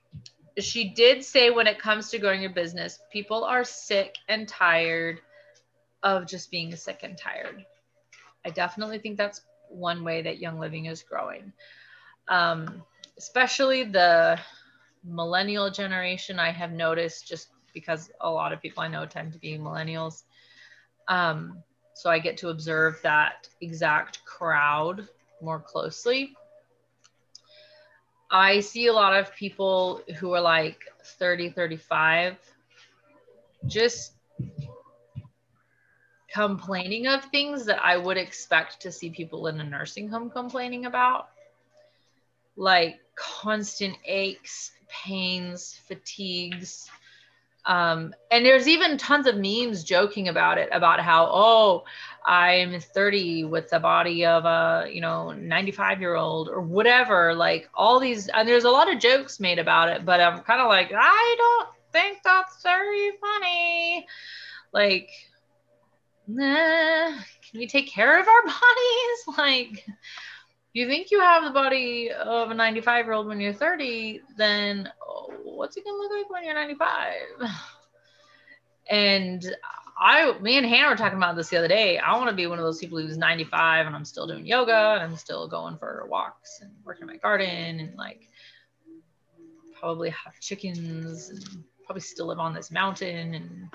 [0.60, 5.20] she did say when it comes to growing your business people are sick and tired
[6.04, 7.66] of just being sick and tired.
[8.46, 11.52] I definitely think that's one way that Young Living is growing.
[12.28, 12.84] Um,
[13.18, 14.40] especially the
[15.04, 19.40] millennial generation, I have noticed just because a lot of people I know tend to
[19.40, 20.24] be millennials.
[21.08, 21.64] Um,
[21.94, 25.08] so I get to observe that exact crowd
[25.42, 26.36] more closely.
[28.32, 32.38] I see a lot of people who are like 30, 35,
[33.68, 34.14] just
[36.34, 40.86] complaining of things that I would expect to see people in a nursing home complaining
[40.86, 41.28] about,
[42.56, 46.90] like constant aches, pains, fatigues.
[47.66, 51.84] Um, and there's even tons of memes joking about it about how, oh,
[52.26, 57.36] I'm 30 with the body of a, you know, 95 year old or whatever.
[57.36, 60.62] Like all these, and there's a lot of jokes made about it, but I'm kind
[60.62, 64.08] of like, I don't think that's very funny.
[64.74, 65.12] Like,
[66.28, 69.38] nah, can we take care of our bodies?
[69.38, 69.86] Like,
[70.74, 74.90] you think you have the body of a 95 year old when you're 30, then
[75.08, 77.14] oh, what's it gonna look like when you're 95?
[78.90, 79.56] And
[79.98, 81.98] I, me and Hannah were talking about this the other day.
[81.98, 84.96] I want to be one of those people who's 95 and I'm still doing yoga
[84.96, 88.28] and I'm still going for walks and working in my garden and like
[89.80, 93.70] probably have chickens and probably still live on this mountain and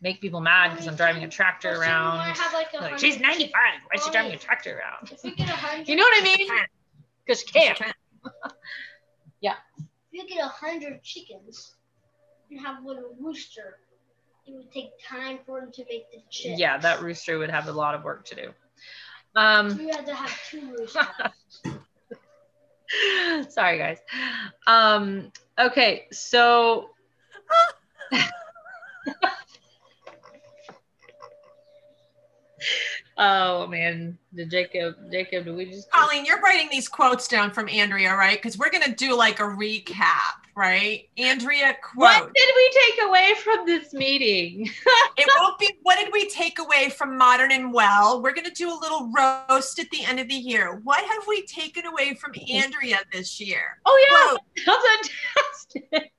[0.00, 2.18] make people mad because I'm driving a tractor around.
[2.52, 3.52] Like, like she's 95.
[3.52, 5.12] Why is she driving a tractor around?
[5.86, 6.48] you know what I mean?
[7.24, 7.80] Because she can't.
[9.40, 9.54] yeah.
[9.78, 11.74] If you get a hundred chickens
[12.50, 13.78] and have one rooster,
[14.46, 16.58] it would take time for him to make the chicken.
[16.58, 18.50] Yeah, that rooster would have a lot of work to do.
[19.36, 21.04] Um, so you had to have two roosters.
[23.54, 23.98] Sorry, guys.
[24.66, 26.90] Um, okay, so.
[33.20, 37.68] Oh man, the Jacob, Jacob, do we just Colleen, you're writing these quotes down from
[37.68, 38.40] Andrea, right?
[38.40, 41.08] Because we're gonna do like a recap, right?
[41.18, 41.96] Andrea quote.
[41.96, 44.70] What did we take away from this meeting?
[45.16, 48.22] it won't be what did we take away from modern and well?
[48.22, 50.80] We're gonna do a little roast at the end of the year.
[50.84, 53.80] What have we taken away from Andrea this year?
[53.84, 54.80] Oh yeah, Quote.
[55.82, 56.12] fantastic.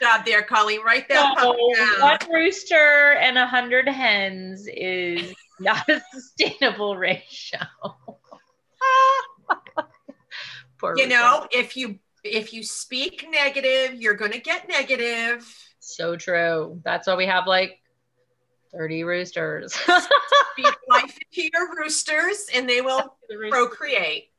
[0.00, 0.82] Job there, Colleen.
[0.82, 1.24] Right there.
[1.38, 1.56] So,
[2.00, 7.60] one rooster and a hundred hens is not a sustainable ratio.
[9.76, 9.84] you
[10.82, 11.08] rooster.
[11.08, 15.46] know, if you if you speak negative, you're gonna get negative.
[15.80, 16.80] So true.
[16.84, 17.78] That's why we have like
[18.72, 19.72] 30 roosters.
[20.52, 23.16] Speak life into your roosters and they will
[23.50, 24.30] procreate.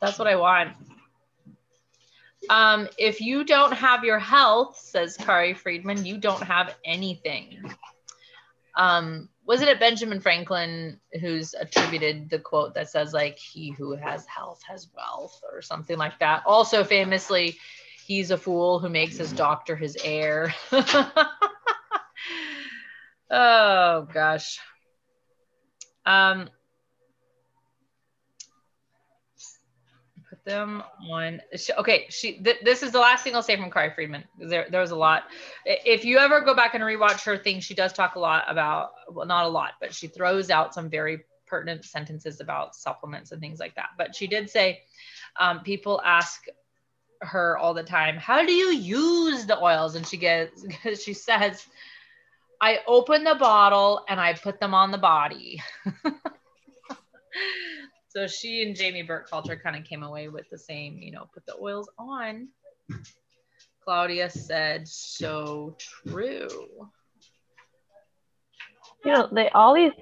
[0.00, 0.70] That's what I want.
[2.50, 7.62] Um, if you don't have your health, says Kari Friedman, you don't have anything.
[8.76, 14.24] Um, wasn't it Benjamin Franklin who's attributed the quote that says like he who has
[14.26, 16.42] health has wealth or something like that?
[16.46, 17.58] Also famously,
[18.06, 20.54] he's a fool who makes his doctor his heir.
[23.30, 24.60] oh gosh.
[26.04, 26.48] Um,
[30.44, 31.40] them on.
[31.78, 32.38] Okay, she.
[32.38, 34.24] Th- this is the last thing I'll say from Kari Friedman.
[34.38, 35.24] There, there was a lot.
[35.64, 38.90] If you ever go back and rewatch her thing, she does talk a lot about.
[39.10, 43.40] Well, not a lot, but she throws out some very pertinent sentences about supplements and
[43.40, 43.90] things like that.
[43.98, 44.80] But she did say,
[45.38, 46.46] um, people ask
[47.20, 50.64] her all the time, "How do you use the oils?" And she gets,
[51.02, 51.66] she says,
[52.60, 55.62] "I open the bottle and I put them on the body."
[58.12, 61.46] So she and Jamie Burkhalter kind of came away with the same, you know, put
[61.46, 62.48] the oils on.
[63.82, 66.68] Claudia said, so true.
[69.02, 69.92] You know, they all these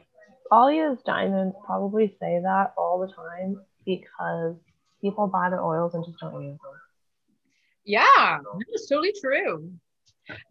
[0.51, 4.57] all these diamonds probably say that all the time because
[5.01, 6.73] people buy the oils and just don't use them.
[7.85, 8.39] Yeah,
[8.73, 9.73] that's totally true.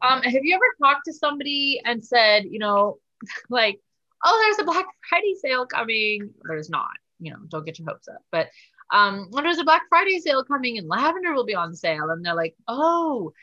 [0.01, 2.99] Um, have you ever talked to somebody and said, you know,
[3.49, 3.81] like,
[4.23, 6.33] oh, there's a Black Friday sale coming?
[6.47, 6.87] There's not
[7.19, 8.21] you know, don't get your hopes up.
[8.31, 8.47] But
[8.91, 12.25] um, when there's a Black Friday sale coming and lavender will be on sale, and
[12.25, 13.33] they're like, oh,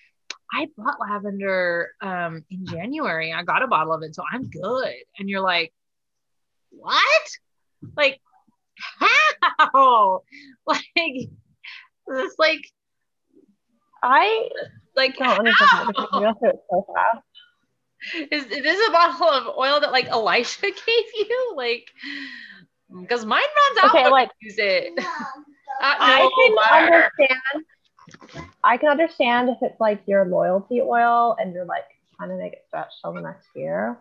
[0.53, 3.33] I bought lavender um, in January.
[3.33, 4.95] I got a bottle of it, so I'm good.
[5.18, 5.72] And you're like,
[6.70, 7.31] what?
[7.97, 8.20] Like,
[8.79, 10.22] how?
[10.66, 11.29] Like,
[12.09, 12.70] it's like,
[14.03, 14.49] I
[14.97, 15.91] like don't understand
[16.43, 17.24] it so fast.
[18.31, 20.74] Is, is this a bottle of oil that like Elisha gave
[21.14, 21.55] you?
[21.57, 21.91] Like,
[22.91, 23.91] because mine runs out.
[23.91, 24.93] Okay, like use it.
[25.80, 27.64] I can understand.
[28.64, 31.84] I can understand if it's like your loyalty oil and you're like
[32.16, 33.99] trying to make it stretch till the next year.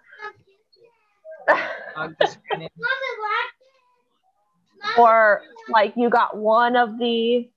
[4.98, 7.50] or like you got one of the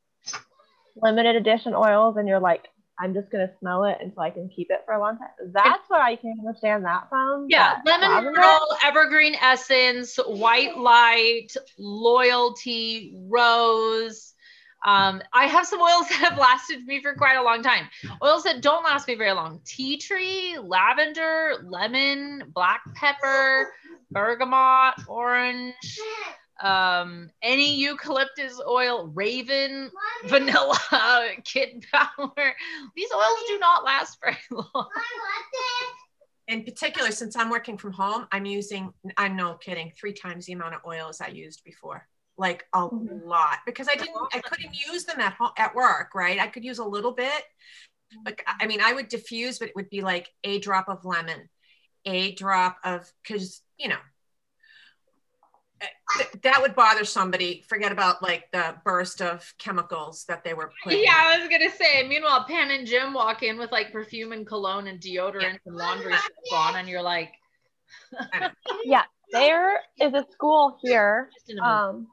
[0.97, 2.68] limited edition oils and you're like
[3.01, 5.29] I'm just gonna smell it until I can keep it for a long time.
[5.53, 7.47] That's where I can understand that from.
[7.49, 14.35] Yeah, lemon pearl, evergreen essence, white light, loyalty, rose.
[14.85, 17.89] Um, I have some oils that have lasted me for quite a long time.
[18.23, 23.73] Oils that don't last me very long: tea tree, lavender, lemon, black pepper,
[24.11, 25.99] bergamot, orange,
[26.61, 29.91] um, any eucalyptus oil, raven,
[30.27, 30.79] vanilla,
[31.45, 32.55] kid power.
[32.97, 34.89] These oils do not last very long.
[36.49, 40.55] In particular, since I'm working from home, I'm using, I'm no kidding, three times the
[40.55, 42.07] amount of oils I used before.
[42.39, 43.29] Like a mm-hmm.
[43.29, 46.39] lot because I didn't, I couldn't use them at home at work, right?
[46.39, 47.43] I could use a little bit.
[48.25, 51.49] Like, I mean, I would diffuse, but it would be like a drop of lemon,
[52.05, 53.99] a drop of, because, you know,
[56.43, 57.64] that would bother somebody.
[57.68, 61.05] Forget about like the burst of chemicals that they were putting.
[61.05, 62.07] Yeah, I was gonna say.
[62.07, 65.57] Meanwhile, Pan and Jim walk in with like perfume and cologne and deodorant yeah.
[65.66, 67.33] and laundry stuff on, and you're like,
[68.85, 69.05] yeah.
[69.31, 71.29] There is a school here
[71.62, 72.07] um,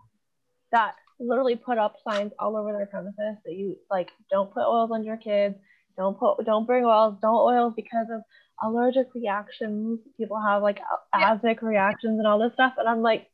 [0.74, 4.92] that literally put up signs all over their premises that you like don't put oils
[4.92, 5.56] on your kids,
[5.98, 8.22] don't put don't bring oils, don't oils because of
[8.62, 10.00] allergic reactions.
[10.18, 10.80] People have like
[11.18, 11.34] yeah.
[11.34, 13.28] asthmatic reactions and all this stuff, and I'm like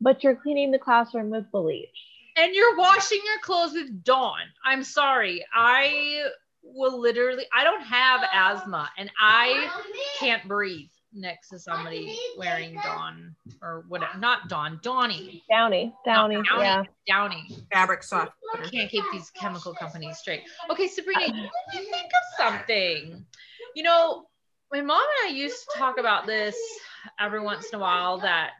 [0.00, 1.88] but you're cleaning the classroom with bleach.
[2.36, 4.40] And you're washing your clothes with Dawn.
[4.64, 5.44] I'm sorry.
[5.54, 6.28] I
[6.62, 9.70] will literally, I don't have asthma and I
[10.18, 14.16] can't breathe next to somebody wearing Dawn or whatever.
[14.18, 15.42] Not Dawn, Downy.
[15.50, 15.92] Downy.
[16.04, 16.36] Downy.
[16.36, 16.46] Downy.
[16.58, 16.84] Yeah.
[17.06, 17.48] Downy.
[17.72, 18.32] Fabric soft.
[18.54, 20.42] I can't keep these chemical companies straight.
[20.70, 23.24] Okay, Sabrina, you think of something.
[23.74, 24.26] You know,
[24.72, 26.56] my mom and I used to talk about this
[27.18, 28.50] every once in a while that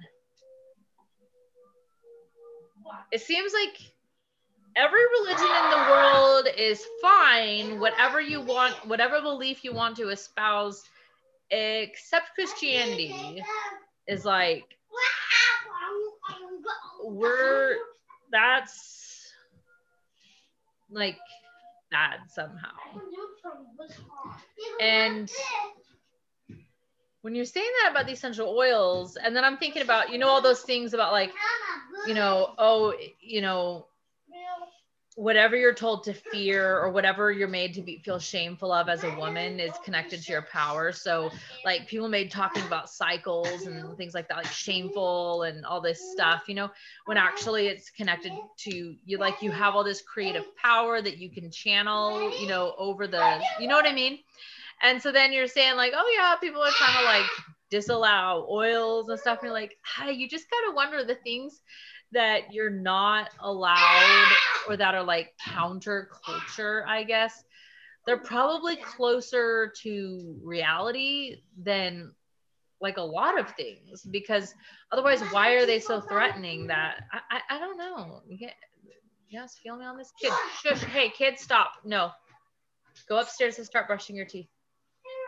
[3.12, 3.76] it seems like
[4.76, 10.08] every religion in the world is fine, whatever you want, whatever belief you want to
[10.11, 10.84] espouse,
[11.50, 13.42] except Christianity
[14.06, 14.64] is like
[17.04, 17.76] we're
[18.30, 19.32] that's
[20.90, 21.18] like
[21.90, 22.70] bad somehow.
[24.80, 25.30] And
[27.22, 30.28] when you're saying that about the essential oils, and then I'm thinking about, you know,
[30.28, 31.32] all those things about like,
[32.07, 33.86] you know, oh, you know,
[35.16, 39.05] whatever you're told to fear or whatever you're made to be feel shameful of as
[39.05, 40.92] a woman is connected to your power.
[40.92, 41.30] So
[41.64, 46.12] like people made talking about cycles and things like that like shameful and all this
[46.12, 46.70] stuff you know
[47.07, 51.28] when actually it's connected to you like you have all this creative power that you
[51.30, 54.18] can channel you know over the you know what i mean?
[54.82, 57.26] And so then you're saying like oh yeah people are trying to like
[57.71, 61.62] disallow oils and stuff and you're like hey you just gotta wonder the things
[62.12, 64.33] that you're not allowed
[64.68, 67.45] or that are like counter culture, I guess,
[68.07, 72.12] they're probably closer to reality than
[72.81, 74.55] like a lot of things because
[74.91, 78.23] otherwise why are they so threatening that I, I, I don't know.
[79.29, 80.33] yes, feel me on this kid.
[80.62, 80.83] Shush.
[80.85, 81.73] Hey, kids, stop.
[81.85, 82.11] No.
[83.09, 84.49] Go upstairs and start brushing your teeth.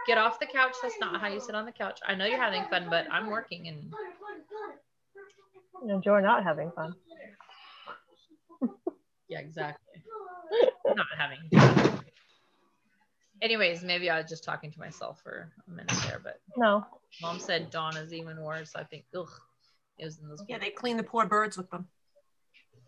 [0.07, 0.75] Get off the couch.
[0.83, 2.01] That's not how you sit on the couch.
[2.07, 3.93] I know you're having fun, but I'm working and
[5.83, 6.95] you know, you're not having fun.
[9.29, 10.03] yeah, exactly.
[10.87, 11.39] not having.
[13.41, 16.87] Anyways, maybe I was just talking to myself for a minute there, but no.
[17.21, 18.73] Mom said Dawn is even worse.
[18.77, 19.29] I think, ugh,
[19.99, 20.45] it was in those.
[20.49, 21.89] Yeah, they clean the poor birds with them.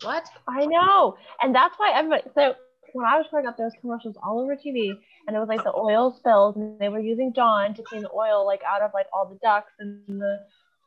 [0.03, 0.25] What?
[0.47, 2.23] I know, and that's why everybody.
[2.35, 2.55] So
[2.93, 4.97] when I was growing up, there was commercials all over TV,
[5.27, 8.11] and it was like the oil spills, and they were using Dawn to clean the
[8.13, 10.41] oil like out of like all the ducks and the,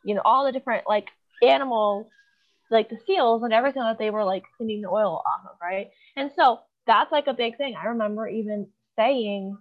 [0.03, 1.07] you know, all the different like
[1.41, 2.07] animals,
[2.69, 5.89] like the seals and everything that they were like cleaning the oil off of, right?
[6.15, 7.75] And so that's like a big thing.
[7.75, 9.57] I remember even saying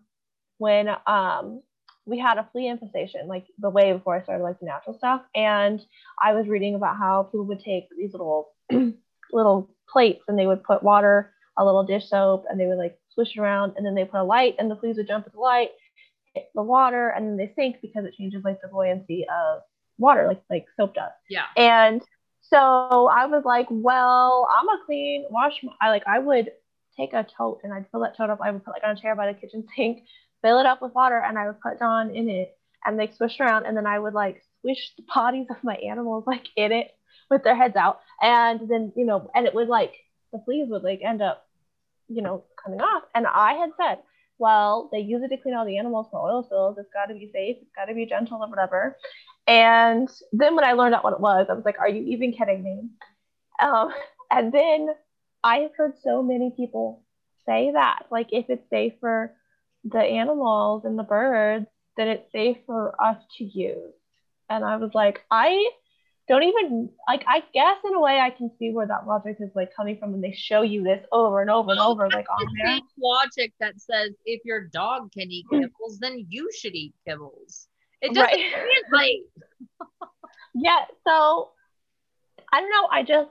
[0.59, 1.63] when um
[2.05, 5.23] we had a flea infestation, like the way before I started like the natural stuff,
[5.35, 5.85] and
[6.23, 8.53] I was reading about how people would take these little
[9.33, 12.99] little plates and they would put water, a little dish soap, and they would like
[13.17, 15.33] swish it around, and then they put a light, and the fleas would jump at
[15.33, 15.71] the light,
[16.35, 19.63] hit the water, and then they sink because it changes like the buoyancy of
[19.99, 21.11] water like like soap does.
[21.29, 21.47] Yeah.
[21.57, 22.03] And
[22.43, 25.55] so I was like, well, I'm a clean wash.
[25.63, 26.51] My, I like I would
[26.97, 28.41] take a tote and I'd fill that tote up.
[28.43, 30.05] I would put like on a chair by the kitchen sink,
[30.43, 33.41] fill it up with water, and I would put Dawn in it, and they swish
[33.41, 36.91] around, and then I would like swish the bodies of my animals like in it
[37.31, 39.95] with their heads out, and then you know, and it would like
[40.33, 41.46] the fleas would like end up,
[42.09, 43.05] you know, coming off.
[43.15, 43.99] And I had said,
[44.39, 46.77] well, they use it to clean all the animals for oil spills.
[46.79, 47.57] It's got to be safe.
[47.61, 48.97] It's got to be gentle or whatever.
[49.47, 52.33] And then when I learned out what it was, I was like, are you even
[52.33, 52.83] kidding me?
[53.63, 53.91] Um,
[54.31, 54.89] and then
[55.43, 57.03] I have heard so many people
[57.47, 59.33] say that, like, if it's safe for
[59.85, 63.95] the animals and the birds, then it's safe for us to use.
[64.51, 65.71] And I was like, I
[66.29, 69.51] don't even like I guess in a way I can see where that logic is
[69.55, 72.47] like coming from when they show you this over and over and over like on
[72.63, 72.81] there.
[72.99, 77.67] Logic that says if your dog can eat kibbles, then you should eat kibbles.
[78.03, 78.53] It doesn't right.
[78.91, 79.23] translate.
[80.55, 81.51] yeah, so
[82.53, 82.89] I don't know.
[82.91, 83.31] I just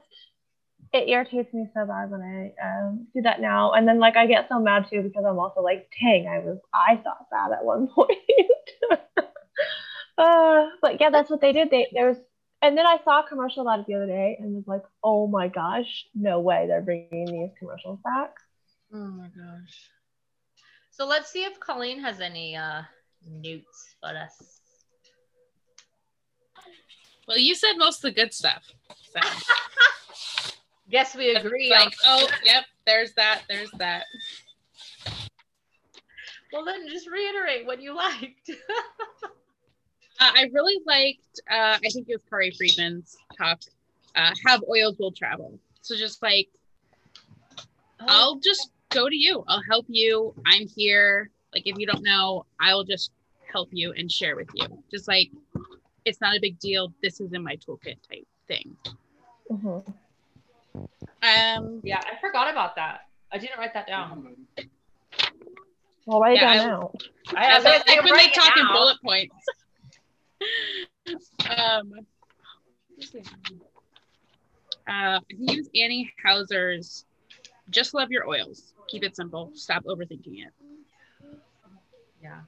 [0.94, 4.28] it irritates me so bad when I um, do that now, and then like I
[4.28, 7.66] get so mad too because I'm also like, dang, I was I thought that at
[7.66, 8.18] one point.
[10.18, 11.70] uh, but yeah, that's what they did.
[11.70, 12.18] They there was,
[12.62, 15.28] and then I saw a commercial about it the other day, and was like, oh
[15.28, 18.36] my gosh, no way, they're bringing these commercials back.
[18.94, 19.90] Oh my gosh.
[20.92, 22.82] So let's see if Colleen has any uh,
[23.28, 24.62] notes for us.
[27.28, 28.64] Well, you said most of the good stuff.
[29.14, 29.20] So.
[30.90, 31.70] Guess we agree.
[31.72, 34.06] Like, oh, yep, there's that, there's that.
[36.54, 38.52] Well, then just reiterate what you liked.
[40.20, 43.62] uh, I really liked, uh, I think it was Corey Friedman's talk,
[44.16, 45.60] uh, Have Oils Will Travel.
[45.82, 46.48] So just like,
[48.00, 48.06] oh.
[48.08, 49.44] I'll just go to you.
[49.48, 50.34] I'll help you.
[50.46, 51.30] I'm here.
[51.54, 53.12] Like, if you don't know, I'll just
[53.52, 54.68] help you and share with you.
[54.92, 55.32] Just like
[56.06, 56.94] it's not a big deal.
[57.02, 58.76] This is in my toolkit type thing.
[59.52, 59.92] Mm-hmm.
[60.78, 63.08] Um, yeah, I forgot about that.
[63.32, 64.36] I didn't write that down.
[66.06, 66.92] Well, write yeah, down now.
[67.36, 69.36] I, I, I, like, like when they talk in bullet points.
[71.58, 71.94] Um,
[74.88, 77.06] uh, use Annie Hauser's
[77.70, 79.52] "Just Love Your Oils." Keep it simple.
[79.56, 80.54] Stop overthinking it.
[82.22, 82.42] Yeah,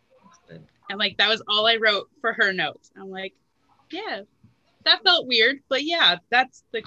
[0.89, 2.91] And like that was all I wrote for her notes.
[2.97, 3.33] I'm like,
[3.91, 4.21] Yeah.
[4.85, 6.81] That felt weird, but yeah, that's the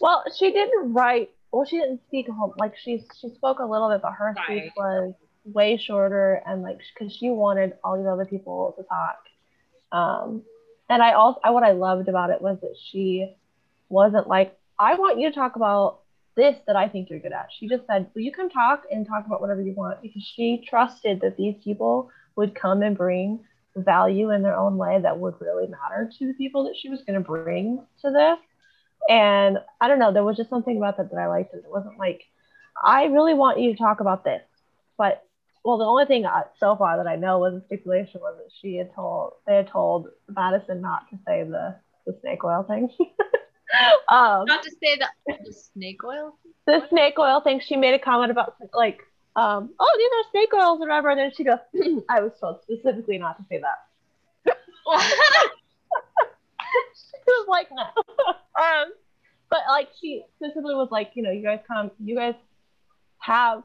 [0.00, 3.88] Well, she didn't write well, she didn't speak home like she she spoke a little
[3.88, 4.44] bit, but her right.
[4.44, 5.14] speech was
[5.44, 9.18] way shorter and like because she wanted all these other people to talk.
[9.94, 10.42] Um,
[10.88, 13.32] and I also I, what I loved about it was that she
[13.88, 16.00] wasn't like I want you to talk about
[16.36, 17.48] this that I think you're good at.
[17.58, 20.02] She just said, Will you come talk and talk about whatever you want?
[20.02, 23.40] Because she trusted that these people would come and bring
[23.76, 27.02] value in their own way that would really matter to the people that she was
[27.02, 28.38] going to bring to this.
[29.08, 31.54] And I don't know, there was just something about that that I liked.
[31.54, 32.22] It wasn't like,
[32.82, 34.42] I really want you to talk about this.
[34.96, 35.22] But,
[35.64, 38.50] well, the only thing I, so far that I know was a stipulation was that
[38.60, 41.74] she had told, they had told Madison not to say the,
[42.06, 42.90] the snake oil thing.
[44.08, 46.36] um, Not to say that the snake oil.
[46.66, 47.60] The snake oil thing.
[47.66, 49.00] She made a comment about like,
[49.36, 51.08] um, oh, these are snake oils or whatever.
[51.08, 51.58] And then she goes,
[52.10, 53.88] I was told specifically not to say that.
[56.94, 57.84] she was like, no.
[58.62, 58.92] um,
[59.48, 62.34] but like she specifically was like, you know, you guys come, you guys
[63.18, 63.62] have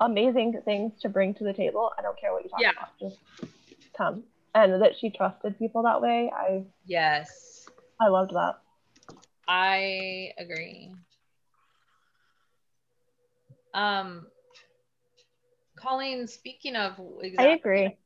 [0.00, 1.90] amazing things to bring to the table.
[1.98, 2.70] I don't care what you talk yeah.
[2.70, 3.18] about, just
[3.96, 4.24] come.
[4.54, 6.30] And that she trusted people that way.
[6.34, 7.66] I yes,
[8.00, 8.58] I loved that.
[9.46, 10.92] I agree.
[13.72, 14.26] Um,
[15.76, 17.96] Colleen, speaking of, exactly, I agree.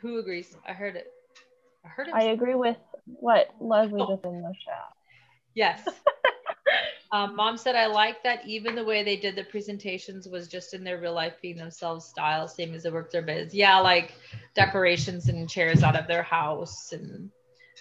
[0.00, 0.56] Who agrees?
[0.66, 1.08] I heard it.
[1.84, 2.14] I heard it.
[2.14, 4.14] I agree with what Leslie oh.
[4.14, 4.88] just in the chat.
[5.54, 5.86] Yes.
[7.14, 10.74] um, Mom said, I like that even the way they did the presentations was just
[10.74, 13.54] in their real life being themselves style, same as they work their biz.
[13.54, 14.14] Yeah, like
[14.56, 17.30] decorations and chairs out of their house and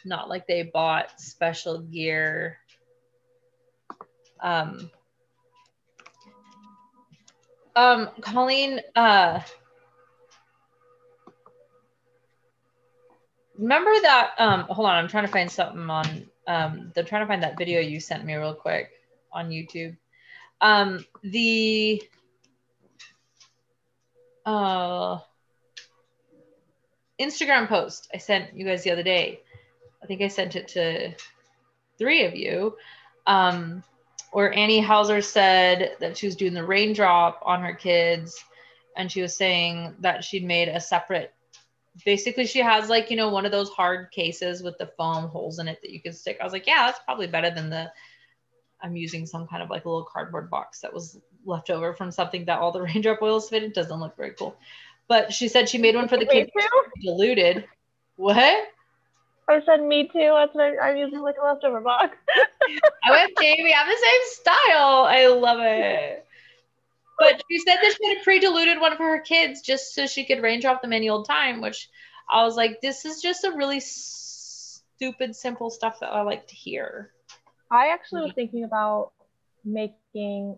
[0.06, 2.60] not like they bought special gear.
[4.40, 4.92] Um,
[7.76, 9.40] um, Colleen, uh,
[13.58, 14.36] remember that?
[14.38, 16.06] Um, hold on, I'm trying to find something on.
[16.46, 18.92] Um, I'm trying to find that video you sent me real quick
[19.34, 19.98] on YouTube.
[20.62, 22.02] Um, the
[24.46, 25.20] uh,
[27.20, 29.42] Instagram post I sent you guys the other day
[30.04, 31.14] I think I sent it to
[31.98, 32.76] three of you,
[33.26, 33.84] um,
[34.34, 38.44] where Annie Hauser said that she was doing the raindrop on her kids,
[38.98, 41.34] and she was saying that she'd made a separate.
[42.04, 45.60] Basically, she has like you know one of those hard cases with the foam holes
[45.60, 46.38] in it that you can stick.
[46.42, 47.92] I was like, yeah, that's probably better than the.
[48.84, 52.12] I'm using some kind of like a little cardboard box that was left over from
[52.12, 53.64] something that all the raindrop oils fit.
[53.64, 54.56] It doesn't look very cool,
[55.08, 56.52] but she said she made one for the kids
[57.02, 57.66] diluted.
[58.18, 58.68] What?
[59.50, 60.32] I said me too.
[60.34, 62.16] That's what I, am using like a leftover box.
[63.04, 63.74] I went Jamie.
[63.74, 65.06] I'm the same style.
[65.06, 66.26] I love it.
[67.20, 70.26] But she said that she had a pre-diluted one for her kids just so she
[70.26, 71.90] could raindrop them any old time, which
[72.30, 76.56] I was like, this is just a really stupid, simple stuff that I like to
[76.56, 77.12] hear.
[77.74, 78.36] I actually was mm-hmm.
[78.36, 79.12] thinking about
[79.66, 80.58] making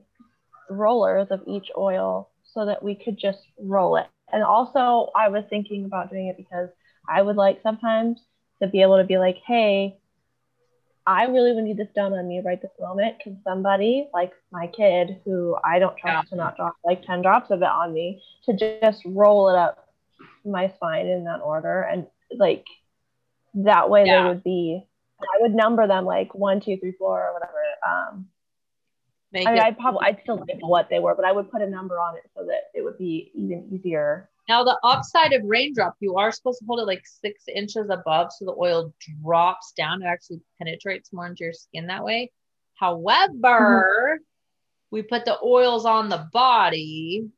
[0.70, 4.08] rollers of each oil so that we could just roll it.
[4.34, 6.70] And also, I was thinking about doing it because
[7.08, 8.20] I would like sometimes
[8.62, 9.98] to be able to be like, hey,
[11.08, 13.20] I really would need this done on me right this moment.
[13.22, 16.30] Can somebody, like my kid, who I don't trust yeah.
[16.32, 19.88] to not drop like 10 drops of it on me, to just roll it up
[20.44, 21.82] my spine in that order?
[21.82, 22.66] And like
[23.54, 24.24] that way yeah.
[24.24, 24.86] they would be,
[25.22, 27.54] I would number them like one, two, three, four, or whatever.
[27.88, 28.28] Um,
[29.34, 31.70] I mean, I'd probably, I'd still know what they were, but I would put a
[31.70, 35.96] number on it so that it would be even easier now the upside of raindrop,
[36.00, 38.94] you are supposed to hold it like six inches above so the oil
[39.24, 40.04] drops down.
[40.04, 42.32] It actually penetrates more into your skin that way.
[42.76, 44.24] However, mm-hmm.
[44.92, 47.30] we put the oils on the body,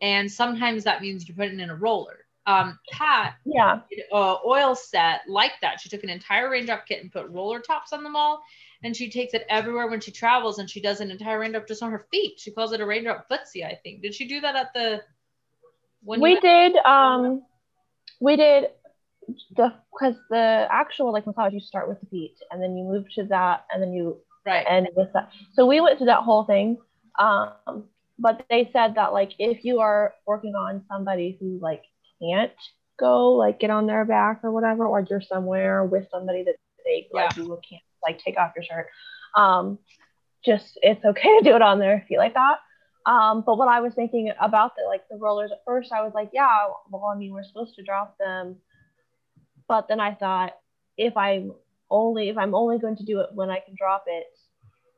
[0.00, 2.25] and sometimes that means you're putting in a roller.
[2.46, 3.80] Um, Pat, yeah,
[4.12, 5.80] uh, oil set like that.
[5.80, 8.40] She took an entire raindrop kit and put roller tops on them all,
[8.84, 10.58] and she takes it everywhere when she travels.
[10.58, 12.38] And she does an entire raindrop just on her feet.
[12.38, 14.02] She calls it a raindrop footsie, I think.
[14.02, 15.02] Did she do that at the
[16.06, 17.42] when we did um
[18.20, 18.68] we did
[19.56, 23.04] the because the actual like massage you start with the feet and then you move
[23.14, 24.16] to that and then you
[24.46, 26.78] right and with that so we went through that whole thing
[27.18, 27.84] um
[28.18, 31.82] but they said that like if you are working on somebody who like
[32.20, 32.52] can't
[32.98, 37.06] go like get on their back or whatever or you're somewhere with somebody that they
[37.12, 37.24] yeah.
[37.24, 38.86] like you can't like take off your shirt
[39.34, 39.78] um
[40.44, 42.58] just it's okay to do it on their feet like that
[43.06, 46.12] um, but what I was thinking about the like the rollers at first, I was
[46.12, 48.56] like, yeah, well, I mean, we're supposed to drop them.
[49.68, 50.54] But then I thought,
[50.98, 51.52] if I'm
[51.88, 54.26] only if I'm only going to do it when I can drop it,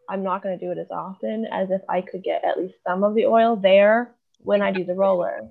[0.08, 2.76] I'm not going to do it as often as if I could get at least
[2.86, 5.46] some of the oil there when I do the roller.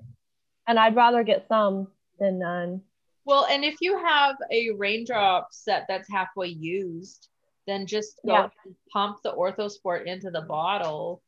[0.67, 1.87] And I'd rather get some
[2.19, 2.81] than none.
[3.25, 7.29] Well, and if you have a raindrop set that's halfway used,
[7.65, 8.49] then just go Yeah.
[8.65, 11.21] and pump the Orthosport into the bottle,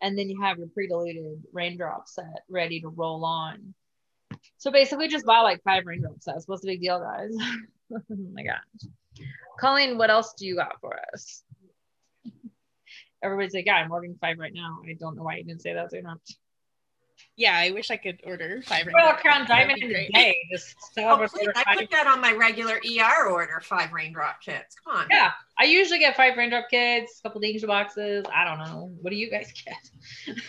[0.00, 3.74] and then you have your pre-diluted raindrop set ready to roll on.
[4.58, 6.46] So basically, just buy like five raindrop sets.
[6.46, 7.30] What's the big deal, guys?
[7.92, 8.00] oh
[8.32, 9.26] my gosh.
[9.58, 11.42] Colleen, what else do you got for us?
[13.22, 14.78] Everybody's like, yeah, I'm ordering five right now.
[14.88, 16.14] I don't know why you didn't say that sooner.
[17.36, 18.86] Yeah, I wish I could order five.
[18.86, 19.48] Royal raindrop Crown kits.
[19.48, 20.36] Diamond in a day.
[20.52, 24.74] Just Oh, please, I put that on my regular ER order, five raindrop kits.
[24.84, 25.06] Come on.
[25.10, 28.24] Yeah, I usually get five raindrop kits, a couple danger boxes.
[28.34, 28.92] I don't know.
[29.00, 30.36] What do you guys get?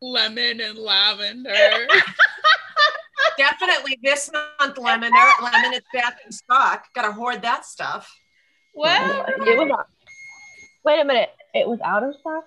[0.00, 1.50] Lemon and lavender.
[3.36, 5.12] Definitely this month, lemon.
[5.12, 6.86] There- Lemon is back in stock.
[6.94, 8.12] Gotta hoard that stuff.
[8.74, 9.00] What?
[9.28, 9.86] It was out.
[10.84, 11.30] Wait a minute.
[11.54, 12.44] It was out of stock.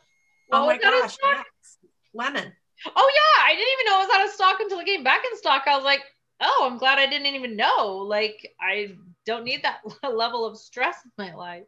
[0.51, 1.13] Oh, Oh, my is that a gosh.
[1.13, 1.45] stock?
[1.45, 1.77] yes.
[2.13, 2.53] Lemon.
[2.85, 5.23] Oh yeah, I didn't even know it was out of stock until it came back
[5.29, 5.63] in stock.
[5.67, 6.01] I was like,
[6.41, 7.97] oh, I'm glad I didn't even know.
[7.97, 11.63] Like, I don't need that level of stress in my life.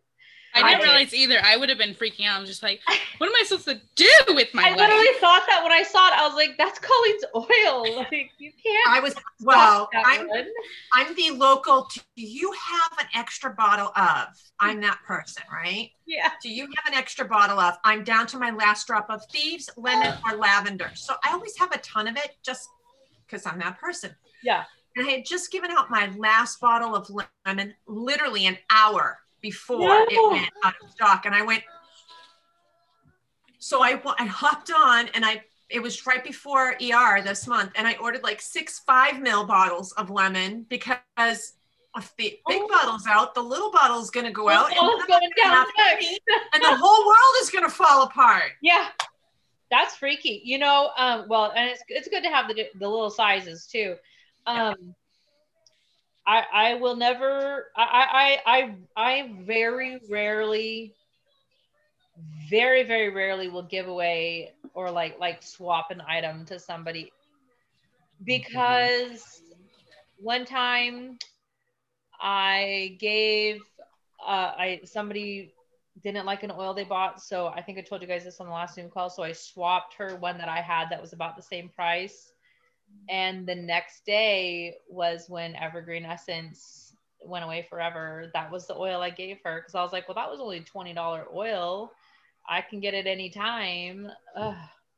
[0.55, 0.85] I I didn't did.
[0.87, 1.39] realize either.
[1.43, 2.39] I would have been freaking out.
[2.39, 2.79] I'm just like,
[3.17, 4.79] what am I supposed to do with my I life?
[4.79, 8.05] literally thought that when I saw it, I was like, that's Colleen's oil.
[8.13, 8.87] Like, you can't.
[8.89, 9.89] I was well.
[9.95, 10.45] I'm one.
[10.93, 11.87] I'm the local.
[11.93, 14.27] Do you have an extra bottle of?
[14.59, 15.89] I'm that person, right?
[16.05, 16.29] Yeah.
[16.41, 17.75] Do you have an extra bottle of?
[17.83, 20.91] I'm down to my last drop of thieves, lemon, or lavender.
[20.95, 22.67] So I always have a ton of it just
[23.25, 24.11] because I'm that person.
[24.43, 24.63] Yeah.
[24.95, 27.09] And I had just given out my last bottle of
[27.45, 30.05] lemon literally an hour before No.
[30.09, 31.27] it went out of stock.
[31.27, 31.61] And I went,
[33.59, 37.71] so I, I hopped on and I, it was right before ER this month.
[37.75, 40.97] And I ordered like six five mil bottles of lemon because
[41.95, 42.67] if the big Oh.
[42.67, 46.05] bottle's out, the little bottle's going to go out and, going not down have next.
[46.07, 46.19] any,
[46.53, 48.51] and the whole world is going to fall apart.
[48.61, 48.87] Yeah,
[49.69, 50.41] that's freaky.
[50.43, 53.95] You know, um, well, and it's it's good to have the the little sizes too.
[54.47, 54.95] Um,
[56.27, 57.67] I will never.
[57.75, 60.93] I I I I very rarely,
[62.49, 67.11] very very rarely will give away or like like swap an item to somebody
[68.25, 69.41] because
[70.17, 71.17] one time
[72.21, 73.61] I gave
[74.25, 75.53] uh, I somebody
[76.03, 77.21] didn't like an oil they bought.
[77.21, 79.09] So I think I told you guys this on the last Zoom call.
[79.09, 82.32] So I swapped her one that I had that was about the same price.
[83.09, 88.29] And the next day was when Evergreen Essence went away forever.
[88.33, 90.61] That was the oil I gave her because I was like, well, that was only
[90.61, 91.91] $20 oil.
[92.47, 94.09] I can get it anytime.
[94.35, 94.55] Ugh.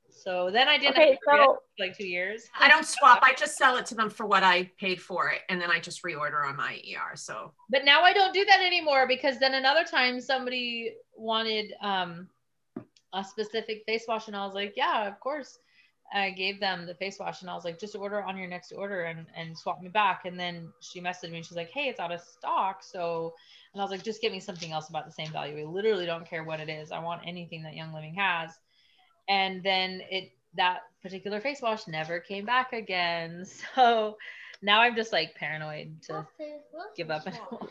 [0.09, 2.47] So then I didn't Okay, have to do it so- like two years.
[2.59, 3.19] I don't swap.
[3.21, 5.79] I just sell it to them for what I paid for it, and then I
[5.79, 7.15] just reorder on my ER.
[7.15, 12.29] So but now I don't do that anymore because then another time somebody wanted um,
[13.13, 15.59] a specific face wash and I was like, yeah, of course.
[16.13, 18.71] I gave them the face wash and I was like, just order on your next
[18.71, 20.25] order and, and swap me back.
[20.25, 22.83] And then she messaged me and she's like, hey, it's out of stock.
[22.83, 23.33] So,
[23.73, 25.59] and I was like, just give me something else about the same value.
[25.59, 26.91] I literally don't care what it is.
[26.91, 28.51] I want anything that Young Living has.
[29.27, 33.45] And then it, that particular face wash never came back again.
[33.75, 34.17] So
[34.61, 36.25] now I'm just like paranoid to
[36.95, 37.69] give up an oil.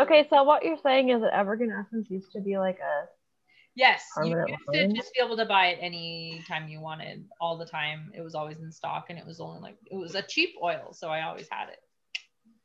[0.00, 3.08] Okay, so what you're saying is that Evergreen Essence used to be like a
[3.76, 7.58] Yes, you used to just be able to buy it any time you wanted, all
[7.58, 8.12] the time.
[8.14, 10.92] It was always in stock, and it was only like it was a cheap oil,
[10.92, 11.78] so I always had it.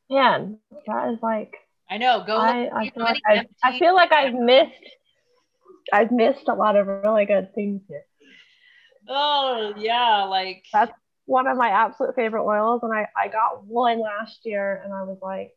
[0.10, 0.58] man.
[0.88, 1.56] That is like
[1.90, 2.24] I know.
[2.26, 2.38] Go.
[2.38, 4.74] I, I feel like I, I feel like I've missed
[5.92, 8.06] I've missed a lot of really good things here.
[9.08, 10.92] Oh yeah, like That's
[11.26, 15.04] one of my absolute favorite oils, and I I got one last year, and I
[15.04, 15.52] was like,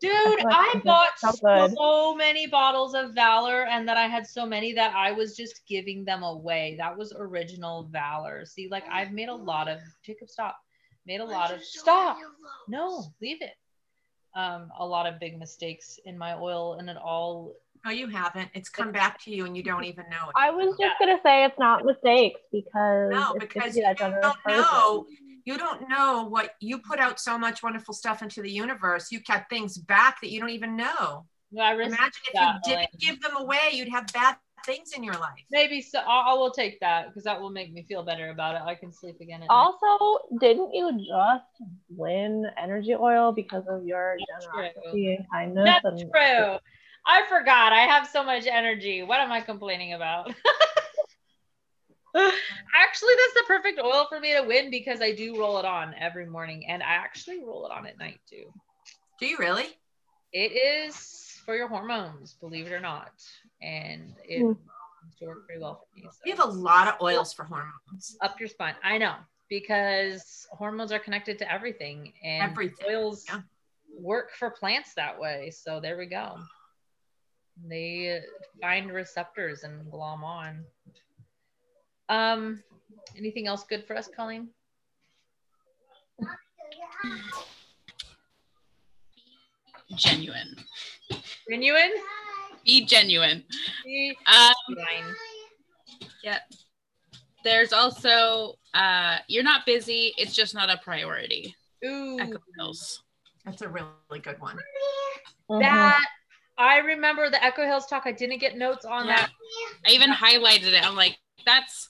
[0.00, 4.72] dude, I bought so so many bottles of Valor, and that I had so many
[4.74, 6.76] that I was just giving them away.
[6.78, 8.44] That was original Valor.
[8.44, 10.56] See, like I've made a lot of Jacob, stop.
[11.06, 12.18] Made a lot of stop.
[12.68, 13.54] No, leave it.
[14.34, 18.50] Um, a lot of big mistakes in my oil, and it all no, you haven't.
[18.54, 20.32] It's come back to you, and you don't even know it.
[20.34, 24.22] I was just gonna say it's not mistakes because No, because just be you don't
[24.42, 24.60] person.
[24.60, 25.06] know.
[25.48, 29.10] You don't know what you put out so much wonderful stuff into the universe.
[29.10, 31.24] You got things back that you don't even know.
[31.50, 32.86] No, I Imagine if that, you didn't Elaine.
[33.00, 34.36] give them away, you'd have bad
[34.66, 35.40] things in your life.
[35.50, 36.00] Maybe so.
[36.00, 38.62] I, I will take that because that will make me feel better about it.
[38.66, 39.42] I can sleep again.
[39.42, 39.54] At night.
[39.54, 45.80] Also, didn't you just win energy oil because of your That's generosity and kindness?
[45.82, 46.58] That's and true.
[47.06, 47.72] I forgot.
[47.72, 49.02] I have so much energy.
[49.02, 50.30] What am I complaining about?
[52.14, 55.94] actually, that's the perfect oil for me to win because I do roll it on
[55.98, 58.52] every morning and I actually roll it on at night too.
[59.20, 59.66] Do you really?
[60.32, 63.12] It is for your hormones, believe it or not.
[63.62, 64.52] And it hmm.
[65.18, 66.08] seems pretty well for me.
[66.10, 66.18] So.
[66.24, 68.16] We have a lot of oils for hormones.
[68.20, 68.74] up your spine.
[68.82, 69.14] I know.
[69.48, 73.40] because hormones are connected to everything and Everything, oils yeah.
[73.98, 75.50] work for plants that way.
[75.50, 76.36] So there we go.
[77.66, 78.20] They
[78.60, 80.64] find receptors and glom on.
[82.08, 82.62] Um,
[83.16, 84.48] anything else good for us, Colleen?
[89.94, 90.56] Genuine.
[91.48, 91.92] Genuine?
[92.64, 93.44] Be genuine.
[93.84, 95.14] Be Um, fine.
[96.22, 96.40] yeah.
[97.44, 101.54] There's also uh you're not busy, it's just not a priority.
[101.84, 103.02] Ooh, Echo Hills.
[103.44, 104.58] That's a really good one.
[105.48, 105.60] Mhm.
[105.60, 106.00] that
[106.58, 108.02] I remember the Echo Hills talk.
[108.04, 109.16] I didn't get notes on Yeah.
[109.16, 109.30] that.
[109.86, 110.84] I even highlighted it.
[110.84, 111.88] I'm like, that's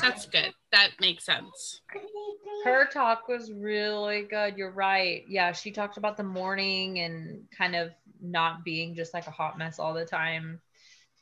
[0.00, 0.52] that's good.
[0.72, 1.80] That makes sense.
[2.64, 4.56] Her talk was really good.
[4.56, 5.24] You're right.
[5.28, 7.90] Yeah, she talked about the morning and kind of
[8.20, 10.60] not being just like a hot mess all the time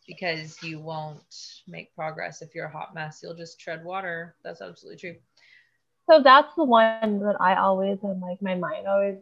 [0.06, 1.22] because you won't
[1.66, 3.20] make progress if you're a hot mess.
[3.22, 4.36] You'll just tread water.
[4.44, 5.16] That's absolutely true.
[6.08, 9.16] So that's the one that I always am like my mind always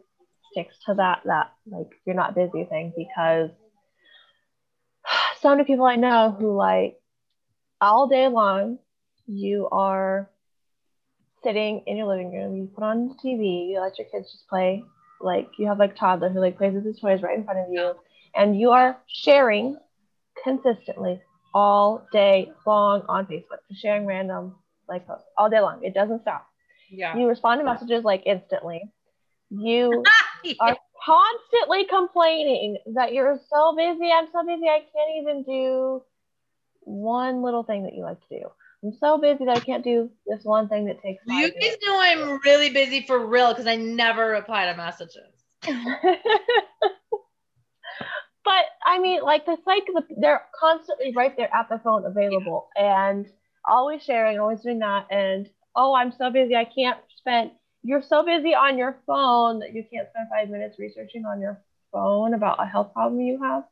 [0.51, 3.49] sticks to that that like you're not busy thing because
[5.41, 6.97] so many people I know who like
[7.79, 8.79] all day long
[9.27, 10.29] you are
[11.43, 14.83] sitting in your living room, you put on TV, you let your kids just play,
[15.21, 17.67] like you have like toddler who like plays with his toys right in front of
[17.71, 17.93] you,
[18.35, 19.77] and you are sharing
[20.43, 21.21] consistently
[21.53, 24.55] all day long on Facebook, sharing random
[24.87, 25.83] like posts all day long.
[25.83, 26.47] It doesn't stop.
[26.89, 27.17] Yeah.
[27.17, 28.81] You respond to messages like instantly.
[29.49, 30.03] You
[30.59, 34.09] are constantly complaining that you're so busy.
[34.11, 34.67] I'm so busy.
[34.67, 36.03] I can't even do
[36.81, 38.45] one little thing that you like to do.
[38.83, 41.99] I'm so busy that I can't do this one thing that takes you guys know
[41.99, 45.31] I'm really busy for real because I never reply to messages.
[48.43, 52.67] but I mean, like the like the, they're constantly right there at the phone available
[52.75, 53.25] and
[53.67, 55.07] always sharing, always doing that.
[55.09, 56.55] And oh, I'm so busy.
[56.55, 57.51] I can't spend.
[57.83, 61.61] You're so busy on your phone that you can't spend five minutes researching on your
[61.91, 63.63] phone about a health problem you have.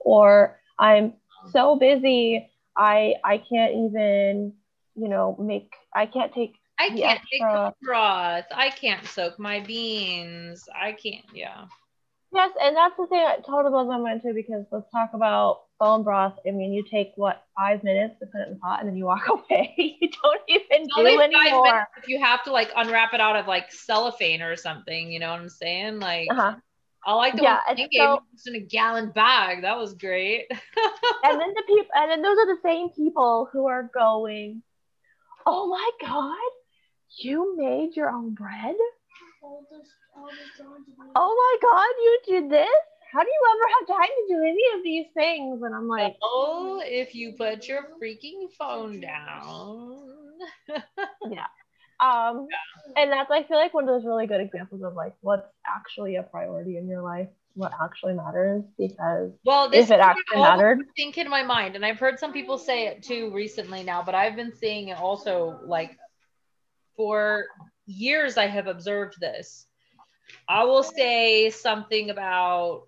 [0.00, 1.14] Or I'm
[1.52, 2.50] so busy.
[2.78, 4.54] I I can't even
[4.94, 5.72] you know make.
[5.94, 8.44] I can't take I can't extra- cook broth.
[8.54, 10.68] I can't soak my beans.
[10.74, 11.24] I can't.
[11.34, 11.66] Yeah.
[12.32, 15.62] Yes, and that's the thing that totally blows my mind too, because let's talk about
[15.80, 16.34] bone broth.
[16.46, 18.96] I mean, you take what five minutes to put it in the pot, and then
[18.96, 19.74] you walk away.
[19.78, 21.62] you don't even It's only do five anymore.
[21.64, 25.10] minutes if you have to like unwrap it out of like cellophane or something.
[25.10, 26.00] You know what I'm saying?
[26.00, 26.54] Like Uh-huh.
[27.06, 29.62] I like the Yeah, one you gave so- in a gallon bag.
[29.62, 30.46] That was great.
[31.24, 34.62] And then the people, and then those are the same people who are going,
[35.46, 36.50] "Oh my God,
[37.18, 38.76] you made your own bread?
[39.42, 41.12] All this, all this on to do.
[41.16, 42.68] Oh my God, you did this?
[43.12, 46.16] How do you ever have time to do any of these things?" And I'm like,
[46.22, 49.98] oh, if you put your freaking phone down.
[52.00, 52.46] Um,
[52.96, 56.16] and that's I feel like one of those really good examples of like what's actually
[56.16, 58.62] a priority in your life, what actually matters.
[58.78, 62.18] Because Well, this if it actually all mattered, think in my mind, and I've heard
[62.18, 65.96] some people say it too recently now, but I've been seeing it also like
[66.96, 67.46] for
[67.86, 68.36] years.
[68.36, 69.66] I have observed this.
[70.48, 72.84] I will say something about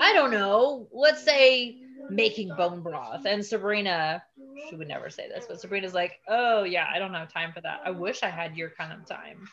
[0.00, 0.88] I don't know.
[0.92, 1.80] Let's say
[2.10, 4.22] making bone broth, and Sabrina,
[4.68, 7.60] she would never say this, but Sabrina's like, "Oh yeah, I don't have time for
[7.60, 7.80] that.
[7.84, 9.48] I wish I had your kind of time."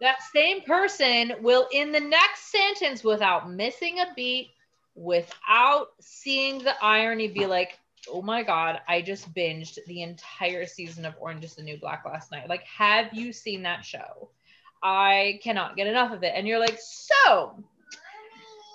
[0.00, 4.50] That same person will, in the next sentence, without missing a beat,
[4.94, 7.78] without seeing the irony, be like,
[8.08, 12.04] "Oh my god, I just binged the entire season of Orange Is the New Black
[12.04, 12.48] last night.
[12.48, 14.30] Like, have you seen that show?
[14.82, 17.64] I cannot get enough of it." And you're like, "So."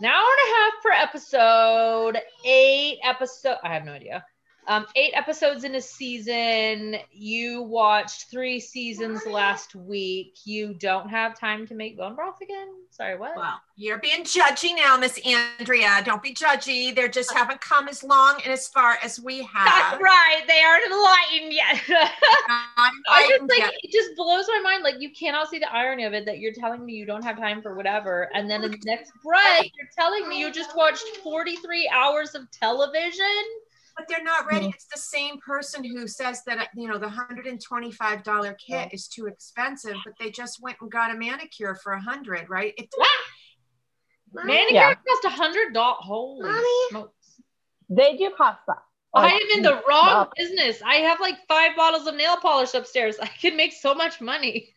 [0.02, 3.58] An hour and a half per episode, eight episode.
[3.64, 4.26] I have no idea.
[4.68, 6.98] Um, eight episodes in a season.
[7.12, 10.40] You watched three seasons last week.
[10.46, 12.68] You don't have time to make bone broth again.
[12.92, 13.36] Sorry, what?
[13.36, 16.02] Well, you're being judgy now, Miss Andrea.
[16.06, 16.94] Don't be judgy.
[16.94, 19.66] They just haven't come as long and as far as we have.
[19.66, 20.44] That's right.
[20.48, 21.82] They aren't enlightened yet.
[23.10, 23.74] I just like yet.
[23.82, 24.84] it just blows my mind.
[24.84, 27.38] Like you cannot see the irony of it that you're telling me you don't have
[27.38, 31.06] time for whatever, and then in the next breath you're telling me you just watched
[31.24, 33.26] 43 hours of television.
[34.02, 34.66] But they're not ready.
[34.74, 38.90] It's the same person who says that you know the hundred and twenty-five dollar kit
[38.92, 42.74] is too expensive, but they just went and got a manicure for a hundred, right?
[42.80, 42.92] It,
[44.34, 44.94] Manicure Yeah.
[45.08, 46.00] cost a hundred dollars.
[46.02, 46.90] Holy Mommy?
[46.90, 47.42] smokes!
[47.90, 48.82] they do cost that.
[49.14, 50.30] I am in the wrong Wow.
[50.36, 50.82] business.
[50.84, 53.18] I have like five bottles of nail polish upstairs.
[53.22, 54.74] I can make so much money.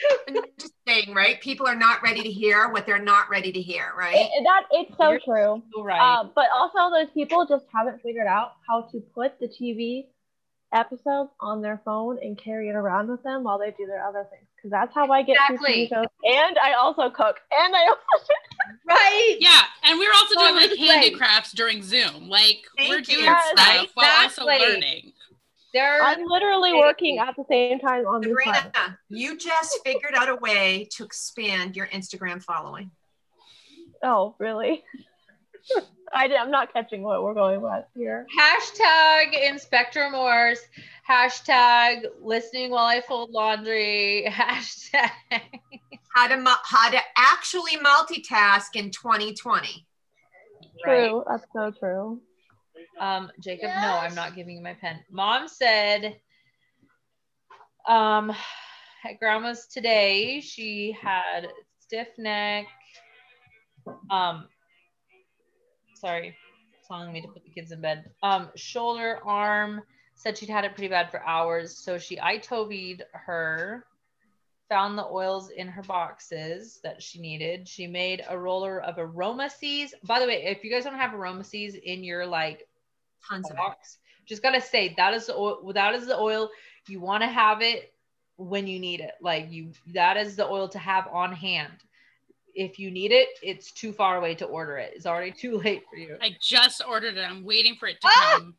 [0.28, 1.40] I'm just saying, right?
[1.40, 4.16] People are not ready to hear what they're not ready to hear, right?
[4.16, 5.62] It, that it's so You're true.
[5.74, 6.00] So right.
[6.00, 10.06] Uh, but also, those people just haven't figured out how to put the TV
[10.72, 14.26] episodes on their phone and carry it around with them while they do their other
[14.30, 14.46] things.
[14.56, 15.88] Because that's how I get exactly.
[15.88, 16.06] through TV shows.
[16.24, 17.36] And I also cook.
[17.50, 18.32] And I also
[18.88, 19.36] right.
[19.38, 22.28] Yeah, and we're also doing like handicrafts during Zoom.
[22.28, 23.04] Like Thank we're you.
[23.04, 25.12] doing Yes, stuff while also learning.
[25.72, 28.98] There I'm literally working at the same time on these Sabrina, clients.
[29.08, 32.90] you just figured out a way to expand your Instagram following.
[34.02, 34.84] Oh, really?
[36.14, 38.26] I did, I'm not catching what we're going with here.
[38.38, 40.60] hashtag Inspector Morse.
[41.08, 44.26] Hashtag listening while I fold laundry.
[44.30, 45.10] Hashtag
[46.14, 49.86] how to how to actually multitask in 2020.
[50.84, 51.24] True.
[51.28, 52.20] That's so true.
[53.02, 55.00] Um, Jacob, no, I'm not giving you my pen.
[55.10, 56.20] Mom said,
[57.88, 58.30] um,
[59.04, 61.48] at grandma's today, she had
[61.80, 62.66] stiff neck.
[64.08, 64.46] Um,
[65.96, 66.36] sorry,
[66.86, 68.08] telling me to put the kids in bed.
[68.22, 69.82] Um, shoulder, arm,
[70.14, 71.76] said she'd had it pretty bad for hours.
[71.76, 73.84] So she ITOV'd her,
[74.68, 77.66] found the oils in her boxes that she needed.
[77.66, 79.92] She made a roller of Aroma Siez.
[80.04, 82.68] By the way, if you guys don't have Aroma Siez in your like
[83.28, 83.96] Tons of it.
[84.26, 85.72] Just gotta say that is the oil.
[85.72, 86.50] That is the oil
[86.88, 87.92] you want to have it
[88.36, 89.12] when you need it.
[89.20, 91.72] Like you, that is the oil to have on hand.
[92.54, 94.92] If you need it, it's too far away to order it.
[94.94, 96.16] It's already too late for you.
[96.20, 97.22] I just ordered it.
[97.22, 98.36] I'm waiting for it to Ah!
[98.38, 98.54] come.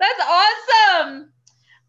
[0.00, 1.32] That's awesome.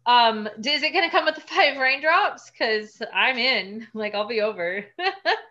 [0.06, 2.50] Um, is it gonna come with the five raindrops?
[2.58, 3.86] Cause I'm in.
[3.94, 4.84] Like I'll be over.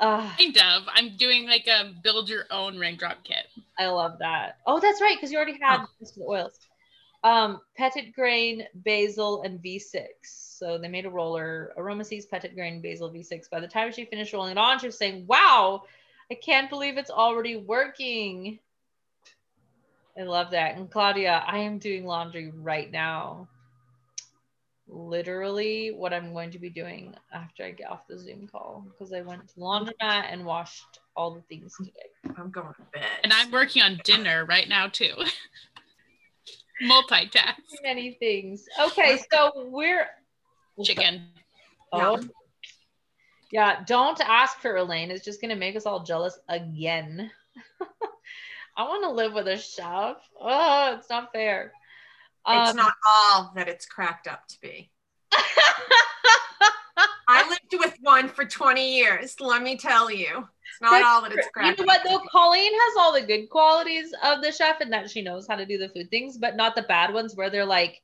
[0.00, 0.82] uh, Kind of.
[0.92, 3.46] I'm doing like a build your own raindrop kit.
[3.78, 4.58] I love that.
[4.66, 5.86] Oh, that's right, because you already had Oh.
[6.00, 6.58] most of the oils.
[7.24, 10.06] Um, Petit Grain, Basil, and V6.
[10.58, 13.48] So they made a roller, Aroma Siez, Petit Grain, Basil, V6.
[13.50, 15.82] By the time she finished rolling it on, she was saying, Wow,
[16.30, 18.58] I can't believe it's already working.
[20.18, 20.76] I love that.
[20.76, 23.48] And Claudia, I am doing laundry right now.
[24.94, 29.12] Literally what I'm going to be doing after I get off the Zoom call because
[29.12, 29.92] I went to the laundromat
[30.30, 32.36] and washed all the things today.
[32.36, 33.06] I'm going to bed.
[33.24, 35.14] And I'm working on dinner right now too.
[36.82, 37.54] Multitask.
[37.82, 38.66] many things.
[38.78, 40.06] Okay, so we're
[40.82, 41.26] Chicken.
[41.92, 42.20] Oh.
[43.50, 45.10] Yeah, don't ask for Elaine.
[45.10, 47.30] It's just gonna make us all jealous again.
[48.76, 50.16] I want to live with a chef.
[50.40, 51.72] Oh, it's not fair.
[52.46, 54.90] It's Um, not all that it's cracked up to be.
[57.28, 59.40] I lived with one for 20 years.
[59.40, 60.26] Let me tell you,
[60.70, 61.78] it's not That's all that it's cracked.
[61.78, 62.20] you know what though?
[62.30, 65.64] Colleen has all the good qualities of the chef and that she knows how to
[65.64, 68.02] do the food things, but not the bad ones where they're like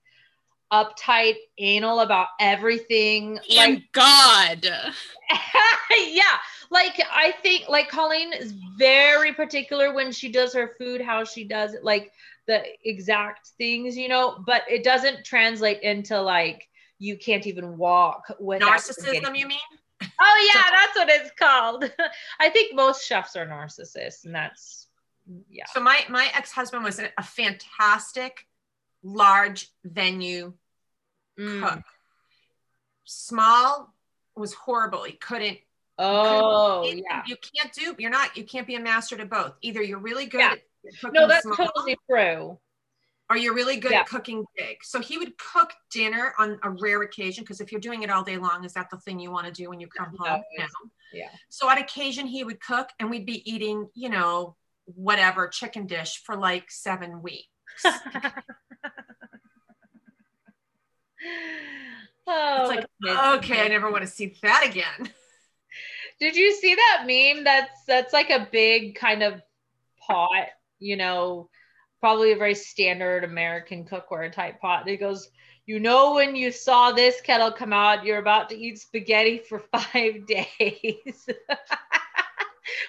[0.73, 3.39] uptight, anal about everything.
[3.55, 4.65] Like God.
[6.09, 6.23] yeah
[6.71, 11.45] like i think like colleen is very particular when she does her food how she
[11.45, 12.13] does it like
[12.49, 16.67] the exact things you know but it doesn't translate into like
[16.99, 19.59] you can't even walk without Narcissism, you mean?
[20.03, 21.85] oh yeah that's what it's called
[22.41, 24.87] i think most chefs are narcissists and that's
[25.51, 28.47] yeah So my my ex husband was a fantastic,
[29.03, 30.55] large venue
[31.39, 31.63] Mm.
[31.63, 31.85] cook.
[33.05, 33.95] Small
[34.37, 35.05] was horrible.
[35.05, 35.59] He couldn't.
[35.99, 37.95] oh couldn't- yeah You can't do.
[37.99, 38.37] You're not.
[38.37, 39.55] You can't be a master to both.
[39.63, 40.53] Either you're really good Yeah.
[40.53, 40.61] at
[41.13, 42.59] no that's small, totally true
[43.31, 44.01] or you're really good Yeah.
[44.01, 44.79] at cooking big.
[44.83, 48.25] So he would cook dinner on a rare occasion because if you're doing it all
[48.25, 50.43] day long, is that the thing you want to do when you come home?
[50.55, 50.71] it's-
[51.13, 51.29] yeah.
[51.51, 56.23] So on occasion he would cook and we'd be eating, you know, whatever chicken dish
[56.25, 57.47] for like seven weeks.
[57.85, 58.31] oh,
[62.27, 62.87] it's like,
[63.37, 65.11] okay, I never want to see that again.
[66.21, 67.45] Did you see that meme?
[67.45, 69.41] That's that's like a big kind of
[70.01, 70.49] pot,
[70.79, 71.49] you know,
[72.01, 74.83] probably a very standard American cookware type pot.
[74.83, 75.29] And It goes,
[75.67, 79.59] you know, when you saw this kettle come out, you're about to eat spaghetti for
[79.73, 81.29] five days.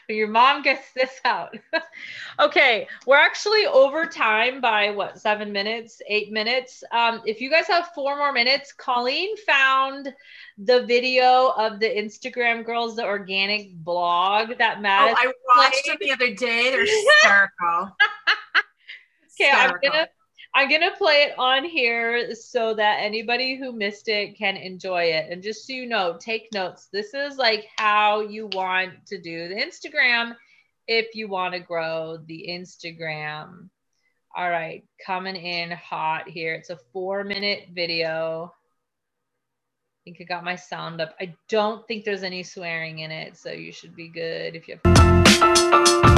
[0.08, 1.58] when your mom gets this out.
[2.40, 6.84] okay, we're actually over time by what seven minutes, eight minutes.
[6.92, 10.14] Um, if you guys have four more minutes, Colleen found
[10.58, 15.16] the video of the Instagram girls, the organic blog that Oh, Matt.
[15.18, 16.72] I watched it the other day.
[16.72, 17.96] They're hysterical.
[19.40, 19.90] okay, I'm Hysterical.
[19.90, 20.08] gonna
[20.60, 25.32] I'm gonna play it on here so that anybody who missed it can enjoy it.
[25.32, 26.90] And just so you know, take notes.
[26.92, 30.36] This is like how you want to do the Instagram
[30.86, 33.70] if you want to grow the Instagram.
[34.36, 36.56] All right, coming in hot here.
[36.56, 38.52] It's a four minute video.
[38.52, 41.16] I think I got my sound up.
[41.22, 44.78] I don't think there's any swearing in it, so you should be good if you
[44.84, 46.09] have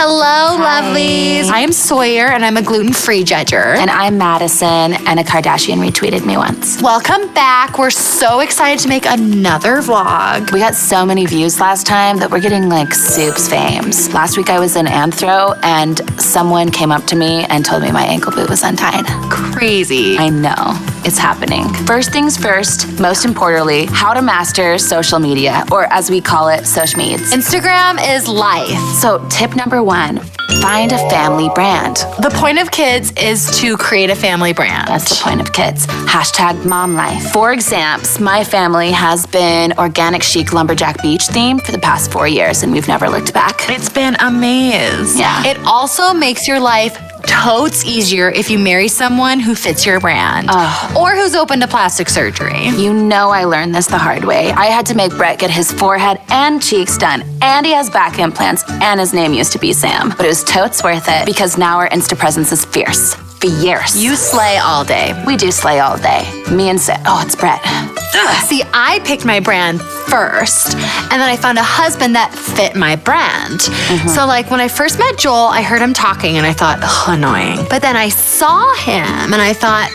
[0.00, 0.80] Hello, Hi.
[0.80, 1.50] lovelies.
[1.52, 3.74] I'm Sawyer and I'm a gluten free judger.
[3.76, 6.80] And I'm Madison, and a Kardashian retweeted me once.
[6.80, 7.80] Welcome back.
[7.80, 10.52] We're so excited to make another vlog.
[10.52, 14.14] We got so many views last time that we're getting like soups fames.
[14.14, 17.90] Last week I was in Anthro and someone came up to me and told me
[17.90, 19.04] my ankle boot was untied.
[19.32, 20.16] Crazy.
[20.16, 20.97] I know.
[21.04, 21.68] It's happening.
[21.86, 26.66] First things first, most importantly, how to master social media, or as we call it,
[26.66, 27.32] social meds.
[27.32, 28.78] Instagram is life.
[29.00, 30.20] So, tip number one
[30.60, 31.96] find a family brand.
[32.20, 34.88] The point of kids is to create a family brand.
[34.88, 35.86] That's the point of kids.
[35.86, 37.30] Hashtag mom life.
[37.32, 37.88] For example,
[38.20, 42.72] my family has been organic chic lumberjack beach theme for the past four years, and
[42.72, 43.68] we've never looked back.
[43.68, 45.20] It's been amazing.
[45.20, 45.46] Yeah.
[45.46, 46.96] It also makes your life
[47.28, 50.96] totes easier if you marry someone who fits your brand Ugh.
[50.96, 52.68] or who's open to plastic surgery.
[52.68, 54.50] You know, I learned this the hard way.
[54.50, 58.18] I had to make Brett get his forehead and cheeks done, and he has back
[58.18, 60.08] implants, and his name used to be Sam.
[60.10, 63.96] But it was totes worth it because now our Insta presence is fierce fierce.
[63.96, 65.22] You slay all day.
[65.26, 66.22] We do slay all day.
[66.50, 66.96] Me and Sid.
[67.06, 67.60] Oh, it's Brett.
[67.64, 68.44] Ugh.
[68.46, 72.96] See, I picked my brand first, and then I found a husband that fit my
[72.96, 73.60] brand.
[73.60, 74.08] Mm-hmm.
[74.08, 76.78] So, like, when I first met Joel, I heard him talking and I thought,
[77.08, 77.66] annoying.
[77.68, 79.90] But then I saw him and I thought,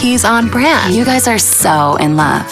[0.00, 0.94] he's on brand.
[0.94, 2.46] You guys are so in love.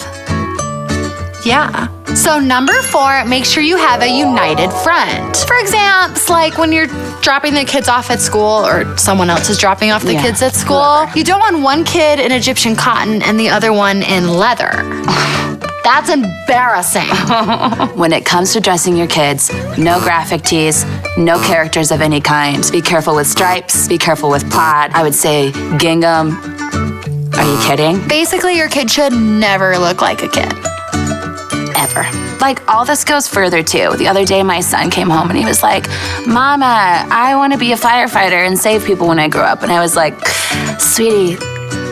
[1.45, 1.87] Yeah.
[2.13, 5.37] So, number four, make sure you have a united front.
[5.47, 5.91] For example,
[6.29, 6.87] like when you're
[7.21, 10.21] dropping the kids off at school or someone else is dropping off the yeah.
[10.21, 14.03] kids at school, you don't want one kid in Egyptian cotton and the other one
[14.03, 14.71] in leather.
[15.83, 17.07] That's embarrassing.
[17.97, 20.85] when it comes to dressing your kids, no graphic tees,
[21.17, 22.67] no characters of any kind.
[22.71, 24.91] Be careful with stripes, be careful with plaid.
[24.93, 26.37] I would say gingham.
[27.33, 28.07] Are you kidding?
[28.07, 30.53] Basically, your kid should never look like a kid
[31.75, 32.03] ever.
[32.39, 33.95] Like, all this goes further too.
[33.97, 35.87] The other day, my son came home and he was like,
[36.27, 36.65] Mama,
[37.09, 39.63] I want to be a firefighter and save people when I grow up.
[39.63, 40.15] And I was like,
[40.79, 41.35] Sweetie,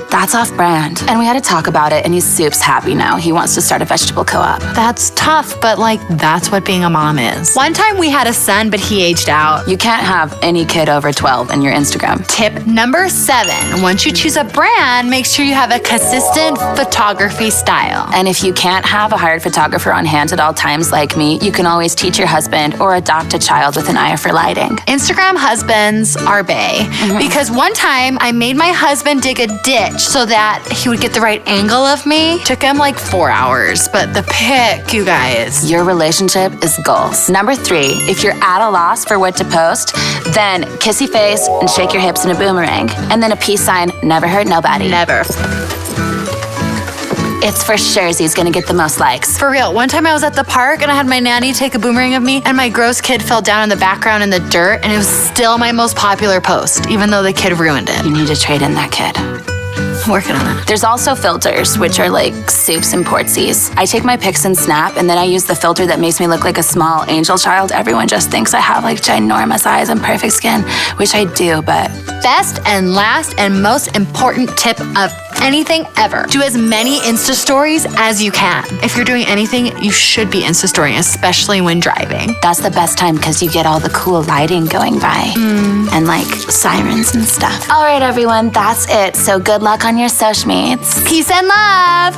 [0.10, 1.04] that's off brand.
[1.08, 3.18] And we had to talk about it, and he's soup's happy now.
[3.18, 4.62] He wants to start a vegetable co op.
[4.74, 7.56] That's tough, but like, that's what being a mom is.
[7.56, 9.68] One time we had a son, but he aged out.
[9.68, 12.26] You can't have any kid over 12 in your Instagram.
[12.28, 17.50] Tip number seven once you choose a brand, make sure you have a consistent photography
[17.50, 18.10] style.
[18.14, 21.40] And if you can't have a hired photographer on hand at all times, like me,
[21.42, 24.78] you can always teach your husband or adopt a child with an eye for lighting.
[24.88, 26.80] Instagram husbands are bae.
[26.80, 27.18] Mm-hmm.
[27.20, 31.14] Because one time I made my husband dig a ditch so that he would get
[31.14, 32.42] the right angle of me.
[32.44, 35.70] Took him like four hours, but the pic, you guys.
[35.70, 37.30] Your relationship is goals.
[37.30, 39.94] Number three, if you're at a loss for what to post,
[40.34, 42.90] then kissy face and shake your hips in a boomerang.
[43.12, 44.90] And then a peace sign, never hurt nobody.
[44.90, 45.24] Never.
[47.42, 49.38] It's for sure he's gonna get the most likes.
[49.38, 49.74] For real.
[49.74, 52.16] One time I was at the park and I had my nanny take a boomerang
[52.16, 54.92] of me, and my gross kid fell down in the background in the dirt, and
[54.92, 58.06] it was still my most popular post, even though the kid ruined it.
[58.06, 59.59] You need to trade in that kid
[60.10, 60.68] working on it.
[60.68, 63.74] There's also filters, which are like soups and portsies.
[63.78, 66.28] I take my pics and snap, and then I use the filter that makes me
[66.28, 67.72] look like a small angel child.
[67.72, 70.62] Everyone just thinks I have like ginormous eyes and perfect skin,
[70.98, 71.90] which I do, but.
[72.22, 77.86] Best and last and most important tip of anything ever do as many Insta stories
[77.98, 78.66] as you can.
[78.84, 82.36] If you're doing anything, you should be Insta storying, especially when driving.
[82.42, 85.88] That's the best time because you get all the cool lighting going by mm.
[85.92, 87.70] and like sirens and stuff.
[87.70, 89.16] All right, everyone, that's it.
[89.16, 91.08] So good luck on your social meets.
[91.08, 92.16] Peace and love.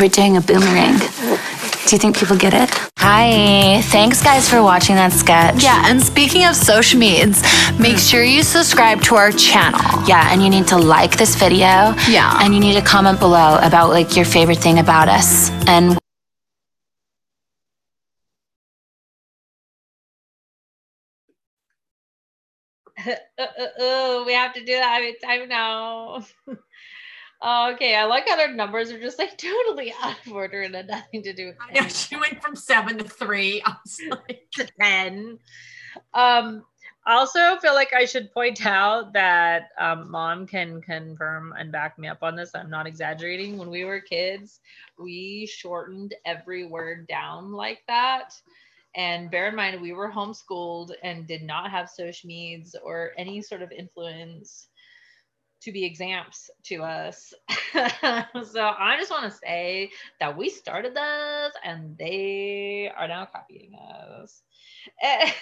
[0.00, 0.98] We're doing a boomerang.
[0.98, 2.70] Do you think people get it?
[2.98, 3.82] Hi.
[3.82, 5.62] Thanks, guys, for watching that sketch.
[5.62, 7.42] Yeah, and speaking of social meds,
[7.78, 9.80] make sure you subscribe to our channel.
[10.08, 11.94] Yeah, and you need to like this video.
[12.08, 12.38] Yeah.
[12.40, 15.50] And you need to comment below about like your favorite thing about us.
[15.68, 15.98] And
[23.78, 26.24] oh, we have to do that every time now.
[26.48, 30.88] okay, I like how their numbers are just like totally out of order and had
[30.88, 33.62] nothing to do with I know she went from seven to three.
[33.66, 35.38] I was like to ten.
[36.12, 36.64] Um
[37.06, 42.08] also feel like I should point out that um, mom can confirm and back me
[42.08, 42.54] up on this.
[42.54, 43.58] I'm not exaggerating.
[43.58, 44.60] When we were kids,
[44.98, 48.34] we shortened every word down like that.
[48.96, 53.42] And bear in mind, we were homeschooled and did not have social meds or any
[53.42, 54.68] sort of influence
[55.62, 57.32] to be exams to us.
[57.72, 59.90] so I just want to say
[60.20, 64.42] that we started this and they are now copying us.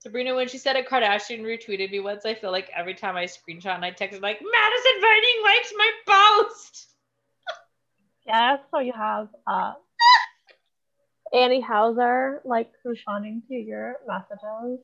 [0.00, 3.24] Sabrina, when she said a Kardashian retweeted me once, I feel like every time I
[3.24, 6.88] screenshot and I text like Madison Vining likes my post.
[8.26, 9.74] Yes, so you have uh,
[11.34, 14.80] Annie Hauser like responding to your messages.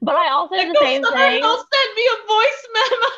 [0.00, 1.42] But I also did the same thing.
[1.72, 3.08] send me a voice memo.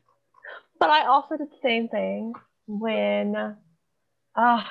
[0.80, 2.32] but I also did the same thing
[2.66, 3.56] when
[4.34, 4.64] uh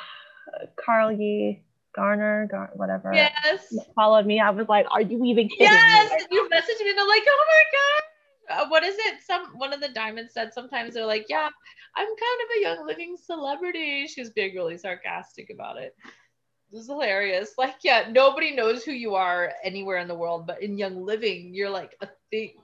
[0.84, 1.64] Carly
[1.96, 4.40] Garner, Gar- whatever, yes, followed me.
[4.40, 6.10] I was like, "Are you even kidding yes.
[6.10, 8.13] me?" Yes, you messaged me and I'm like, "Oh my god."
[8.50, 9.22] Uh, what is it?
[9.26, 11.50] Some one of the diamonds said sometimes they're like, yeah,
[11.96, 14.08] I'm kind of a young living celebrity.
[14.08, 15.96] She was being really sarcastic about it.
[16.72, 17.54] This is hilarious.
[17.58, 21.54] Like, yeah, nobody knows who you are anywhere in the world, but in Young Living,
[21.54, 22.56] you're like a thing.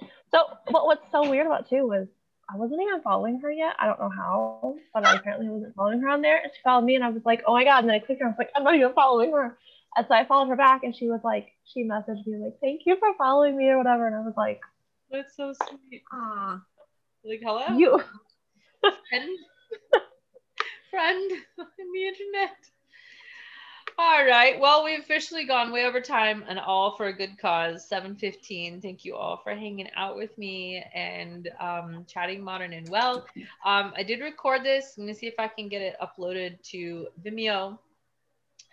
[0.30, 2.06] so, but what's so weird about too was
[2.48, 3.74] I wasn't even following her yet.
[3.78, 6.40] I don't know how, but I apparently wasn't following her on there.
[6.42, 7.80] And she followed me, and I was like, oh my god!
[7.80, 8.26] And then I clicked her.
[8.26, 9.58] I was like, I'm not even following her.
[9.96, 12.82] And so I followed her back, and she was like, she messaged me like, thank
[12.84, 14.06] you for following me or whatever.
[14.06, 14.60] And I was like,
[15.10, 16.02] that's so sweet.
[16.12, 16.60] Aww.
[17.24, 17.76] Like, hello.
[17.76, 18.02] You.
[19.10, 19.38] Friend.
[20.90, 22.56] Friend in the internet.
[23.96, 24.58] All right.
[24.58, 27.88] Well, we've officially gone way over time and all for a good cause.
[27.88, 28.82] 7:15.
[28.82, 33.24] Thank you all for hanging out with me and um, chatting modern and well.
[33.64, 34.94] Um, I did record this.
[34.98, 37.78] I'm gonna see if I can get it uploaded to Vimeo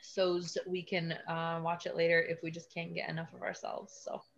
[0.02, 3.98] so we can uh, watch it later if we just can't get enough of ourselves.
[4.04, 4.22] So.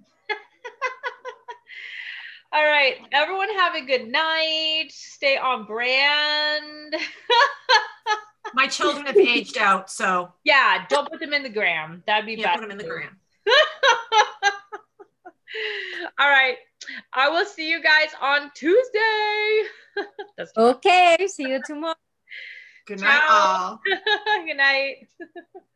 [2.54, 4.90] All right, everyone have a good night.
[4.90, 6.96] Stay on brand.
[8.54, 12.04] My children have aged out, so yeah, don't put them in the gram.
[12.06, 12.60] That'd be yeah, bad.
[12.60, 13.18] put them in the gram.
[16.20, 16.58] All right,
[17.12, 19.64] I will see you guys on Tuesday.
[20.56, 21.96] okay, see you tomorrow.
[22.86, 23.80] Good night, all.
[24.46, 25.08] good night.